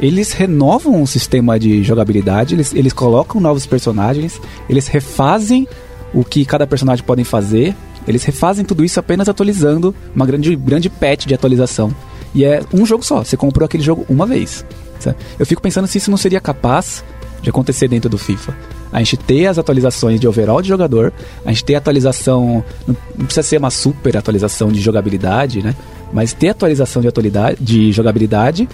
[0.00, 5.66] Eles renovam o sistema de jogabilidade, eles, eles colocam novos personagens, eles refazem
[6.14, 7.74] o que cada personagem pode fazer,
[8.06, 11.94] eles refazem tudo isso apenas atualizando uma grande, grande patch de atualização.
[12.34, 14.64] E é um jogo só, você comprou aquele jogo uma vez.
[14.98, 15.16] sabe?
[15.38, 17.04] Eu fico pensando se isso não seria capaz
[17.42, 18.56] de acontecer dentro do FIFA.
[18.92, 21.12] A gente ter as atualizações de overall de jogador,
[21.44, 25.74] a gente ter atualização, não precisa ser uma super atualização de jogabilidade, né?
[26.12, 28.68] Mas ter atualização de, atualidade, de jogabilidade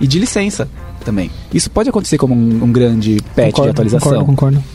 [0.00, 0.68] e de licença
[1.04, 1.30] também.
[1.52, 4.24] Isso pode acontecer como um, um grande patch de atualização.
[4.24, 4.73] Concordo, concordo.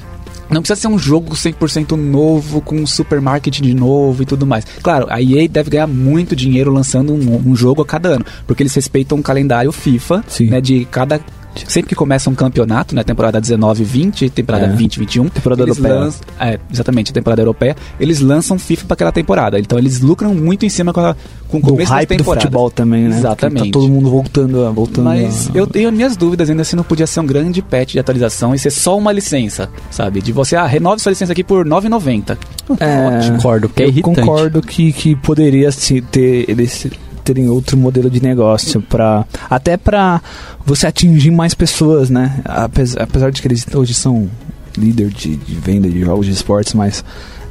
[0.49, 4.65] Não precisa ser um jogo 100% novo, com um supermarket de novo e tudo mais.
[4.81, 8.63] Claro, a EA deve ganhar muito dinheiro lançando um, um jogo a cada ano, porque
[8.63, 10.45] eles respeitam um calendário FIFA, Sim.
[10.47, 11.21] né, de cada...
[11.67, 14.69] Sempre que começa um campeonato, né, temporada 19 20, temporada É.
[14.69, 15.93] 20 21, Temporada europeia.
[15.95, 19.59] lançam- é, exatamente, temporada europeia, eles lançam FIFA para aquela temporada.
[19.59, 21.15] Então eles lucram muito em cima com, a,
[21.47, 22.43] com o Do começo hype das do temporadas.
[22.43, 23.17] futebol também, né?
[23.17, 23.63] Exatamente.
[23.63, 26.75] Que Tá todo mundo voltando, a- voltando Mas a- eu tenho minhas dúvidas ainda se
[26.75, 30.21] não podia ser um grande patch de atualização e ser só uma licença, sabe?
[30.21, 32.37] De você, ah, renove sua licença aqui por R$ 9,90.
[32.79, 34.19] É, Concordo, porque é eu irritante.
[34.21, 36.87] concordo que, que poderia se ter eles
[37.33, 40.19] terem outro modelo de negócio para até para
[40.65, 42.41] você atingir mais pessoas, né?
[42.43, 44.27] Apesar, apesar de que eles hoje são
[44.75, 47.03] líder de, de venda de jogos de esportes, mas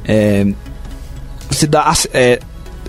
[0.03, 0.45] é,
[1.49, 2.39] você dá é,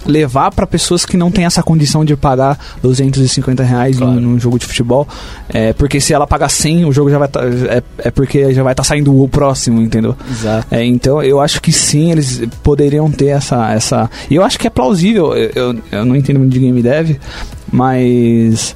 [0.06, 4.14] levar para pessoas que não têm essa condição de pagar 250 reais Claro.
[4.14, 5.06] num, num jogo de futebol,
[5.48, 8.62] é, porque se ela pagar 100, o jogo já vai tá, é, é porque já
[8.62, 10.16] vai estar saindo o próximo, entendeu?
[10.30, 10.66] Exato.
[10.70, 13.70] É, então eu acho que sim, eles poderiam ter essa.
[13.72, 15.34] essa e eu acho que é plausível.
[15.36, 17.16] Eu, eu, eu não entendo muito de game dev,
[17.70, 18.74] mas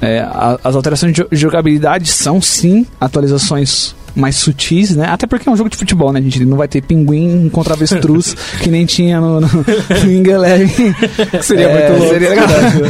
[0.00, 5.06] é, a- as alterações de jo- jogabilidade são sim atualizações mais sutis, né?
[5.06, 6.18] Até porque é um jogo de futebol, né?
[6.18, 9.64] A gente não vai ter pinguim contra avestruz que nem tinha no, no, no.
[11.42, 12.14] Seria É, muito louco.
[12.14, 12.48] seria legal.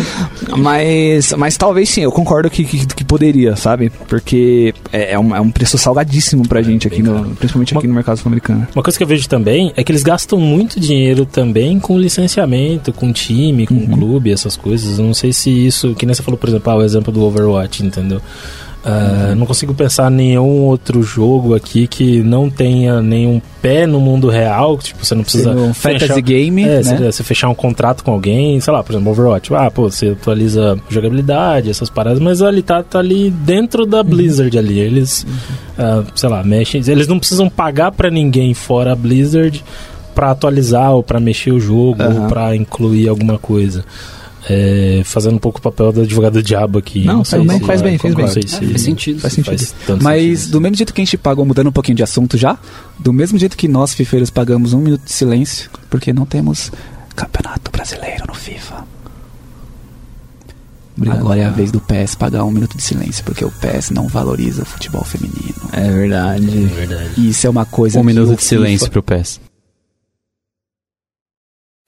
[0.56, 3.90] mas, mas talvez sim, eu concordo que, que, que poderia, sabe?
[4.08, 7.94] Porque é, é, um, é um preço salgadíssimo pra gente aqui, no, principalmente aqui no
[7.94, 8.66] mercado sul-americano.
[8.74, 12.92] Uma coisa que eu vejo também é que eles gastam muito dinheiro também com licenciamento,
[12.92, 13.86] com time, com Uhum.
[13.88, 14.98] clube, essas coisas.
[14.98, 17.22] Eu não sei se isso, que nem você falou, por exemplo, ah, o exemplo do
[17.22, 18.20] Overwatch, entendeu?
[18.87, 19.34] Uhum.
[19.34, 24.78] Não consigo pensar nenhum outro jogo aqui que não tenha nenhum pé no mundo real.
[24.78, 25.51] Tipo, você não precisa.
[25.51, 26.82] Um fantasy fechar- game, É, né?
[26.82, 29.53] você, você fechar um contrato com alguém, sei lá, por exemplo, Overwatch.
[29.55, 34.57] Ah, pô, você atualiza jogabilidade, essas paradas, mas ali tá, tá ali dentro da Blizzard
[34.57, 34.78] ali.
[34.78, 35.26] Eles,
[35.76, 36.80] ah, sei lá, mexem.
[36.87, 39.64] Eles não precisam pagar pra ninguém fora a Blizzard
[40.14, 42.22] pra atualizar ou pra mexer o jogo Aham.
[42.22, 43.84] ou pra incluir alguma coisa.
[44.49, 47.05] É, fazendo um pouco o papel do advogado do diabo aqui.
[47.05, 48.26] Não, sei faz bem, faz fez não bem.
[48.26, 49.20] É, se- faz sentido.
[49.20, 49.72] Faz se sentido.
[49.86, 50.53] tanto Mas sentido.
[50.53, 52.57] do mesmo jeito que a gente pagou, mudando um pouquinho de assunto já,
[52.99, 56.70] do mesmo jeito que nós, fifeiros, pagamos um minuto de silêncio, porque não temos
[57.16, 58.84] campeonato brasileiro no FIFA.
[61.11, 64.09] Agora é a vez do PES pagar um minuto de silêncio, porque o PES não
[64.09, 65.55] valoriza o futebol feminino.
[65.72, 66.47] É verdade.
[66.49, 67.11] É verdade.
[67.18, 69.40] E isso é uma coisa Um que minuto de silêncio FIFA, pro PES.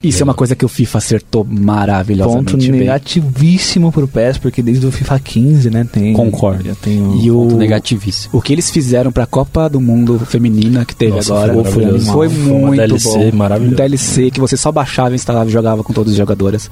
[0.01, 2.71] Isso é uma coisa que o FIFA acertou maravilhosamente Ponto bem.
[2.79, 6.13] negativíssimo pro PES, porque desde o FIFA 15, né, tem...
[6.13, 6.73] Concordo.
[6.81, 7.15] Tem o...
[7.21, 8.29] E o, Ponto negativíssimo.
[8.37, 11.81] o que eles fizeram pra Copa do Mundo feminina que teve Nossa, agora foi foi,
[11.83, 12.13] maravilhoso.
[12.13, 13.37] foi Foi uma muito DLC bom.
[13.37, 13.73] maravilhosa.
[13.73, 16.71] Um DLC que você só baixava, instalava e jogava com todas as jogadoras.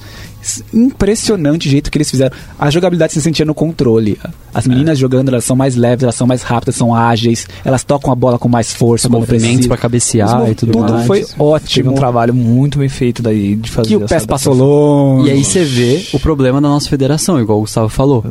[0.73, 2.35] Impressionante o jeito que eles fizeram.
[2.57, 4.17] A jogabilidade se sentia no controle.
[4.53, 4.69] As É.
[4.69, 8.15] meninas jogando, elas são mais leves, elas são mais rápidas, são ágeis, elas tocam a
[8.15, 11.07] bola com mais força, quando Movimentos pra cabecear Os e tudo tudo mais.
[11.07, 11.91] foi Teve ótimo.
[11.91, 15.29] um trabalho muito bem feito daí de fazer que o PES passou longe.
[15.29, 18.25] E aí você vê o problema da nossa federação, igual o Gustavo falou.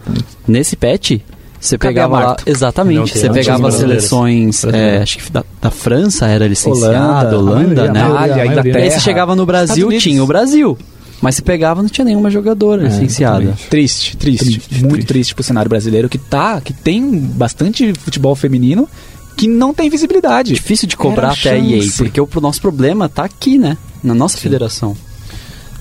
[0.46, 1.18] Nesse patch,
[1.60, 2.36] você pegava lá.
[2.46, 3.18] Exatamente.
[3.18, 7.92] Você pegava as seleções, é, acho que da, da França era licenciada, Holanda, Holanda, a
[7.92, 8.00] né?
[8.00, 8.46] Itália.
[8.46, 8.78] Inglaterra.
[8.78, 10.76] E aí você chegava no Brasil, tinha o Brasil.
[11.20, 13.42] Mas se pegava, não tinha nenhuma jogadora É, licenciada.
[13.42, 13.68] exatamente.
[13.70, 15.06] Triste, triste, Triste, muito triste.
[15.06, 18.88] triste pro cenário brasileiro que tá, que tem bastante futebol feminino
[19.36, 20.52] que não tem visibilidade.
[20.54, 23.76] Difícil de cobrar até a EA, porque o nosso problema tá aqui, né?
[24.02, 24.96] Na nossa federação.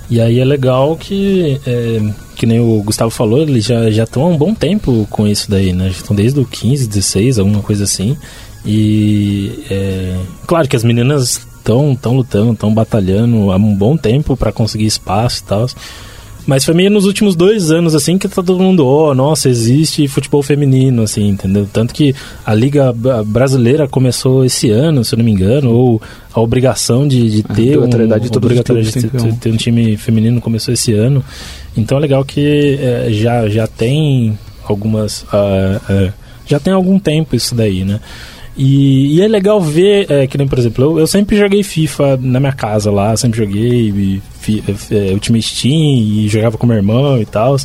[0.10, 2.02] E aí é legal que, é,
[2.36, 5.50] que nem o Gustavo falou, eles já já estão há um bom tempo com isso
[5.50, 5.86] daí, né?
[5.86, 8.18] Já estão desde o 15, 16, alguma coisa assim.
[8.66, 10.18] E é,
[10.48, 14.86] claro que as meninas estão tão lutando, estão batalhando há um bom tempo para conseguir
[14.86, 15.68] espaço e tal.
[16.46, 20.08] Mas foi meio nos últimos dois anos, assim, que tá todo mundo, oh, nossa, existe
[20.08, 21.68] futebol feminino, assim, entendeu?
[21.74, 22.14] Tanto que
[22.46, 22.94] a Liga
[23.26, 26.00] Brasileira começou esse ano, se eu não me engano, ou
[26.32, 29.54] a obrigação de, de A ter um, obrigatoriedade de clubes de tem ter, ter um.
[29.54, 31.26] um time feminino começou esse ano.
[31.76, 34.38] Então é legal que é, já, já tem
[34.68, 35.26] algumas.
[35.34, 36.14] ah, ah,
[36.48, 38.00] já tem algum tempo isso daí, né?
[38.58, 42.18] E, e é legal ver, é, que nem, por exemplo, eu, eu sempre joguei FIFA
[42.22, 46.78] na minha casa lá, sempre joguei e, fi- é, Ultimate Team e jogava com meu
[46.78, 47.58] irmão e tal.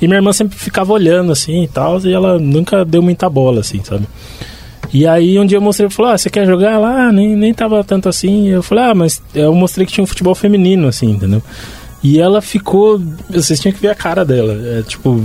[0.00, 3.60] E minha irmã sempre ficava olhando assim e tal, e ela nunca deu muita bola,
[3.60, 4.06] assim, sabe?
[4.94, 7.10] E aí um dia eu mostrei, falou, ah, você quer jogar lá?
[7.12, 8.48] Nem, nem tava tanto assim.
[8.48, 11.42] Eu falei, ah, mas eu mostrei que tinha um futebol feminino, assim, entendeu?
[12.02, 13.02] E ela ficou.
[13.28, 14.52] Vocês tinham que ver a cara dela.
[14.78, 15.20] É tipo.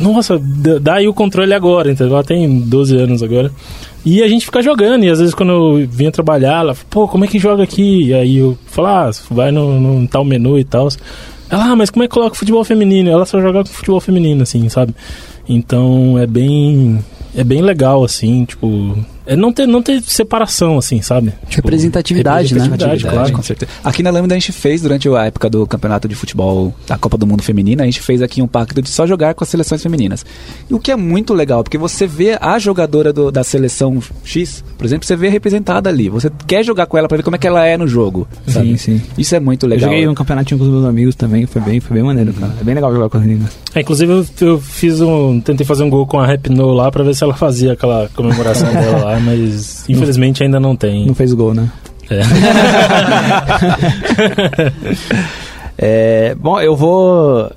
[0.00, 0.40] Nossa,
[0.80, 2.14] dá aí o controle agora, entendeu?
[2.14, 3.50] Ela tem 12 anos agora.
[4.04, 7.24] E a gente fica jogando, e às vezes quando eu vinha trabalhar, ela pô, como
[7.24, 8.04] é que joga aqui?
[8.06, 10.88] E aí eu falo, ah, vai no, no tal menu e tal.
[11.50, 13.10] Ela, ah, mas como é que coloca futebol feminino?
[13.10, 14.94] Ela só joga com futebol feminino, assim, sabe?
[15.48, 16.98] Então é bem.
[17.36, 18.96] É bem legal, assim, tipo.
[19.26, 21.32] É não ter, não ter separação, assim, sabe?
[21.48, 22.62] Tipo, Representatividade, né?
[22.62, 23.32] representatividade, claro.
[23.32, 23.70] com certeza.
[23.84, 27.16] Aqui na Lambda a gente fez, durante a época do campeonato de futebol da Copa
[27.16, 29.82] do Mundo Feminina, a gente fez aqui um pacto de só jogar com as seleções
[29.82, 30.24] femininas.
[30.68, 34.64] E o que é muito legal, porque você vê a jogadora do- da seleção X,
[34.78, 36.08] por exemplo, você vê representada ali.
[36.08, 38.26] Você quer jogar com ela pra ver como é que ela é no jogo.
[38.46, 38.68] sabe?
[38.70, 39.02] Sim, sim.
[39.18, 39.90] Isso é muito Eu legal.
[39.90, 42.52] joguei um campeonatinho com os meus amigos também, foi bem, foi bem maneiro, cara.
[42.60, 43.50] É bem legal jogar com as meninas.
[43.74, 45.40] É, inclusive eu, eu fiz um.
[45.40, 48.08] Tentei fazer um gol com a Rap No lá pra ver se ela fazia aquela
[48.14, 51.06] comemoração dela lá, mas infelizmente ainda não tem.
[51.06, 51.68] Não fez gol, né?
[52.10, 52.20] É.
[55.82, 57.50] É, bom, eu vou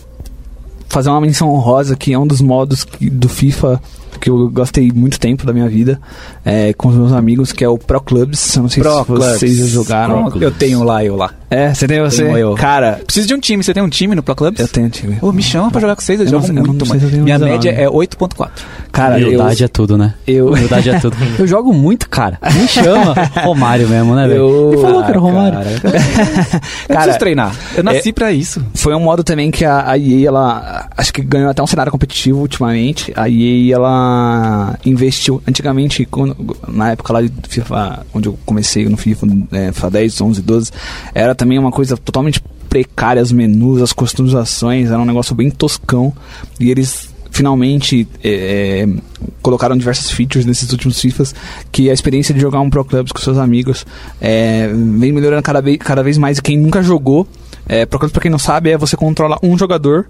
[0.87, 3.81] fazer uma menção honrosa que é um dos modos que- do FIFA
[4.21, 5.99] que eu gostei muito tempo da minha vida
[6.45, 8.55] é, com os meus amigos, que é o Pro Clubs.
[8.55, 9.57] Eu não sei Pro se vocês Clubs.
[9.57, 10.31] já jogaram.
[10.39, 11.31] Eu tenho lá, eu lá.
[11.53, 12.23] É, você tem você?
[12.25, 12.55] Tenho eu.
[12.55, 13.63] Cara, Preciso de um time.
[13.63, 14.59] Você tem um time no Pro Clubs?
[14.59, 15.17] eu tenho time.
[15.21, 17.01] Ô, me chama pra jogar com vocês, eu, Eu jogo não- eu muito, eu mano.
[17.23, 17.51] Minha 19.
[17.51, 18.49] média é 8.4.
[18.91, 20.13] Cara, eu, Humildade é tudo, né?
[20.27, 21.17] eu, Humildade é tudo.
[21.39, 22.37] Eu jogo muito, cara.
[22.53, 23.13] Me chama.
[23.43, 24.39] Romário mesmo, né, velho?
[24.39, 25.53] Eu- Ele falou que era Ah, Romário.
[25.57, 25.69] cara.
[25.83, 27.55] Eu Cara, preciso treinar.
[27.75, 28.63] Eu nasci pra isso.
[28.75, 31.91] Foi um modo também que a, a EA, ela acho que ganhou até um cenário
[31.91, 33.11] competitivo ultimamente.
[33.15, 36.35] A EA, ela investiu antigamente, quando-
[36.67, 40.71] na época lá de FIFA, onde eu comecei no FIFA, é, FIFA 10, 11, 12,
[41.15, 46.13] era também uma coisa totalmente precária, os menus, as customizações, era um negócio bem toscão.
[46.57, 48.89] E eles finalmente é, é,
[49.41, 51.33] colocaram diversas features nesses últimos FIFAs
[51.71, 53.85] que a experiência de jogar um Pro Clubs com seus amigos
[54.21, 56.37] é, vem melhorando cada vez, cada vez mais.
[56.37, 57.27] E quem nunca jogou,
[57.67, 60.05] é, Pro Clubs, pra quem não sabe, é você controla um jogador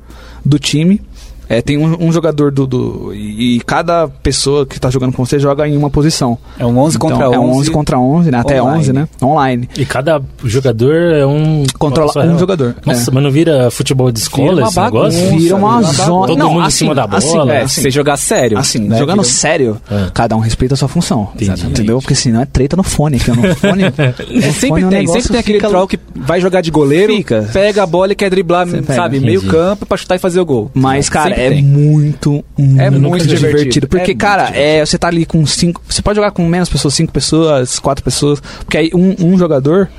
[0.45, 1.01] do time.
[1.50, 5.38] É, tem um, um jogador do, do- E cada pessoa que tá jogando com você
[5.39, 6.38] joga em uma posição.
[6.58, 7.36] É um 11 contra Então, 11.
[7.36, 8.38] É um 11 contra 11, né?
[8.39, 8.80] Até online.
[8.80, 9.08] 11, né?
[9.22, 9.70] Online.
[9.78, 11.64] E cada jogador é um.
[11.78, 12.39] Controla pessoa um real.
[12.39, 12.76] jogador.
[12.86, 13.14] Nossa, É.
[13.14, 15.20] mas não vira futebol de escola uma esse negócio?
[15.20, 15.38] bagunça.
[15.38, 16.28] Vira uma vira uma zona.
[16.28, 17.54] Todo não, mundo em assim, cima da assim, bola.
[17.56, 18.58] é, É, se você jogar sério.
[18.58, 18.98] Assim, né?
[18.98, 20.08] jogando Vira- sério, É.
[20.14, 21.30] cada um respeita a sua função.
[21.36, 21.66] Entendi.
[21.68, 22.00] Entendeu?
[22.00, 23.20] Porque senão é treta no fone.
[23.20, 26.39] Que no fone, É, sempre fone tem, negócio sempre tem aquele fica- troll que vai
[26.41, 27.50] jogar de goleiro, Fica.
[27.52, 30.72] pega a bola e quer driblar, sabe, meio campo pra chutar e fazer o gol.
[30.74, 31.63] Mas, cara, Sempre é tem.
[31.63, 33.57] muito, É muito, muito divertido.
[33.57, 33.88] divertido.
[33.88, 34.65] Porque, É muito cara, divertido.
[34.67, 35.81] é, você tá ali com cinco.
[35.88, 38.39] Você pode jogar com menos pessoas, cinco pessoas, quatro pessoas.
[38.59, 39.89] Porque aí um, um jogador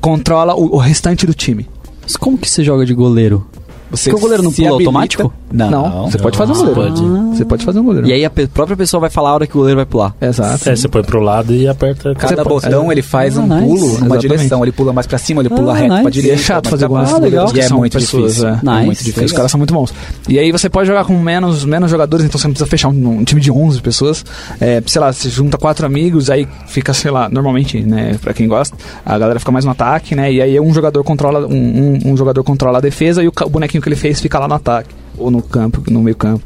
[0.00, 1.68] controla o, o restante do time.
[2.02, 3.46] Mas como que você joga de goleiro?
[3.92, 5.32] Você Porque o goleiro não se pula habilita- automático?
[5.52, 6.10] Não.
[6.10, 6.94] você pode fazer um Você goleiro.
[6.94, 7.36] pode.
[7.36, 8.06] Você pode fazer um goleiro.
[8.08, 10.14] E aí a pe- própria pessoa vai falar a hora que o goleiro vai pular.
[10.20, 10.68] Exato.
[10.68, 12.14] É, você põe pro lado e aperta.
[12.14, 13.60] Cada Você pode- botão ele faz Ah, um nice.
[13.62, 14.20] pulo numa Exatamente.
[14.20, 14.62] direção.
[14.64, 16.10] Ele pula mais pra cima, ele pula Ah, reto pra nice.
[16.10, 16.36] direita.
[16.36, 18.48] E é chato fazer pra gol E que é muito pessoas, difícil.
[18.48, 18.50] é.
[18.52, 18.86] É Nice.
[18.86, 19.36] muito Os difícil.
[19.36, 19.92] caras são muito bons.
[20.28, 23.18] E aí você pode jogar com menos, menos jogadores, então você não precisa fechar um,
[23.20, 24.24] um time de 11 pessoas.
[24.60, 28.48] É, sei lá, você junta quatro amigos, aí fica, sei lá, normalmente, né, pra quem
[28.48, 28.74] gosta,
[29.04, 32.16] a galera fica mais no ataque, né, e aí um jogador controla, um, um- um
[32.16, 35.30] jogador controla a defesa e o bonequinho que ele fez fica lá no ataque, ou
[35.30, 36.42] no campo, no meio campo.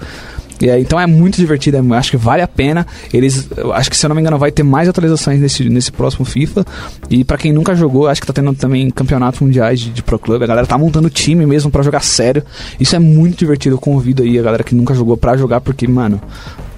[0.61, 2.87] E então é muito divertido, é- acho que vale a pena.
[3.13, 6.25] Eles, acho que se eu não me engano, vai ter mais atualizações nesse, nesse próximo
[6.25, 6.65] FIFA.
[7.11, 10.19] E pra quem nunca jogou, acho que tá tendo também campeonatos mundiais de, de Pro
[10.19, 10.43] Club.
[10.43, 12.43] A galera tá montando time mesmo pra jogar sério.
[12.81, 13.75] Isso é muito divertido.
[13.75, 16.21] Eu convido aí a galera que nunca jogou pra jogar, porque, mano,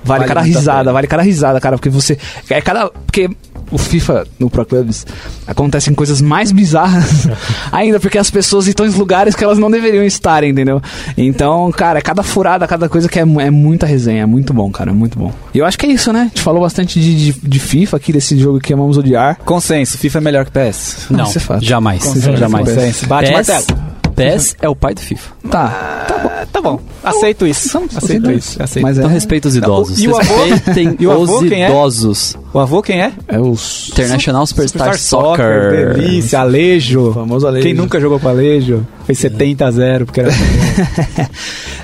[0.05, 1.77] vale, Vale cada risada, vale cada risada, cara.
[1.77, 2.19] Porque você.
[2.51, 2.91] É cada.
[2.91, 3.31] Porque
[3.71, 5.07] o FIFA no Pro Clubs
[5.47, 7.29] acontecem coisas mais bizarras
[7.73, 10.81] ainda, porque as pessoas estão em lugares que elas não deveriam estar, entendeu?
[11.17, 14.91] Então, cara, cada furada, cada coisa que é, é muita resenha, é muito bom, cara,
[14.91, 15.33] é muito bom.
[15.55, 16.21] E eu acho que é isso, né?
[16.21, 19.39] A gente falou bastante de, de, de FIFA aqui, desse jogo que amamos odiar.
[19.45, 21.07] Consenso, FIFA é melhor que PS.
[21.11, 22.05] Não, isso é jamais.
[22.05, 22.69] Consenso, jamais.
[22.69, 23.07] consenso.
[23.07, 23.89] Bate PES, martelo.
[24.15, 25.38] PES é o pai do FIFA.
[25.51, 26.05] Tá.
[26.11, 26.81] Ah, tá bom.
[27.03, 27.79] Aceito isso.
[27.97, 28.63] Aceito isso.
[28.63, 28.83] Aceito.
[28.83, 30.01] Mas é, Então respeita os idosos.
[30.03, 30.45] E o avô?
[30.45, 31.69] Respeitem E o avô, os quem é?
[31.69, 32.37] idosos.
[32.53, 33.13] O avô quem é?
[33.29, 33.89] é os.
[33.93, 35.95] International Superstar, Soccer.
[35.95, 37.13] delícia, Alejo.
[37.13, 37.65] Famoso Alejo.
[37.65, 38.87] Quem nunca jogou com Alejo?
[39.05, 40.31] Foi 70 a 0, porque era...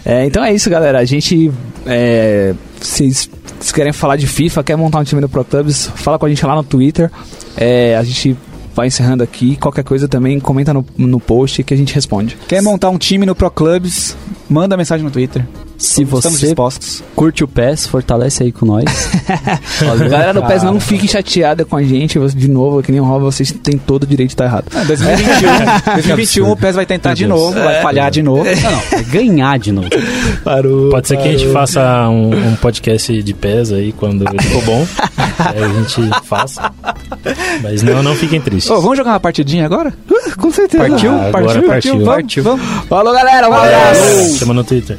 [0.07, 0.99] É, então é isso, galera.
[0.99, 1.51] A gente.
[1.87, 6.19] É, vocês se querem falar de FIFA, quer montar um time no Pro Clubs, fala
[6.19, 7.11] com a gente lá no Twitter.
[7.57, 8.37] É, a gente
[8.75, 9.57] vai encerrando aqui.
[9.57, 12.37] Qualquer coisa também, comenta no, no post que a gente responde.
[12.49, 14.17] Quer montar um time no Pro Clubs?
[14.49, 15.47] Manda mensagem no Twitter.
[15.77, 17.03] Se Estamos você dispostos.
[17.17, 18.85] curte o PES, fortalece aí com nós.
[20.09, 22.19] Galera do PES, não fiquem chateada com a gente.
[22.35, 24.67] De novo, que nem o Rob, vocês têm todo o direito de estar errado.
[24.75, 28.45] Ah, 2021, 2021 o PES vai tentar de novo, vai falhar de novo.
[28.45, 29.89] Não, não, é ganhar de novo.
[30.45, 30.91] Parou.
[30.91, 34.87] Pode ser que a gente faça um, um podcast de pés aí quando for bom.
[35.39, 36.73] aí a gente faça.
[37.63, 38.71] Mas não, não fiquem tristes.
[38.71, 39.93] Ô, vamos jogar uma partidinha agora?
[40.39, 40.89] Com certeza.
[40.89, 41.13] Partiu?
[41.13, 41.67] Ah, agora partiu?
[41.67, 41.93] partiu.
[41.93, 42.43] Vamos, Partiu.
[42.45, 42.67] vamos.
[42.89, 43.49] Falou, galera.
[43.49, 44.39] Um abraço.
[44.39, 44.99] Chama no Twitter.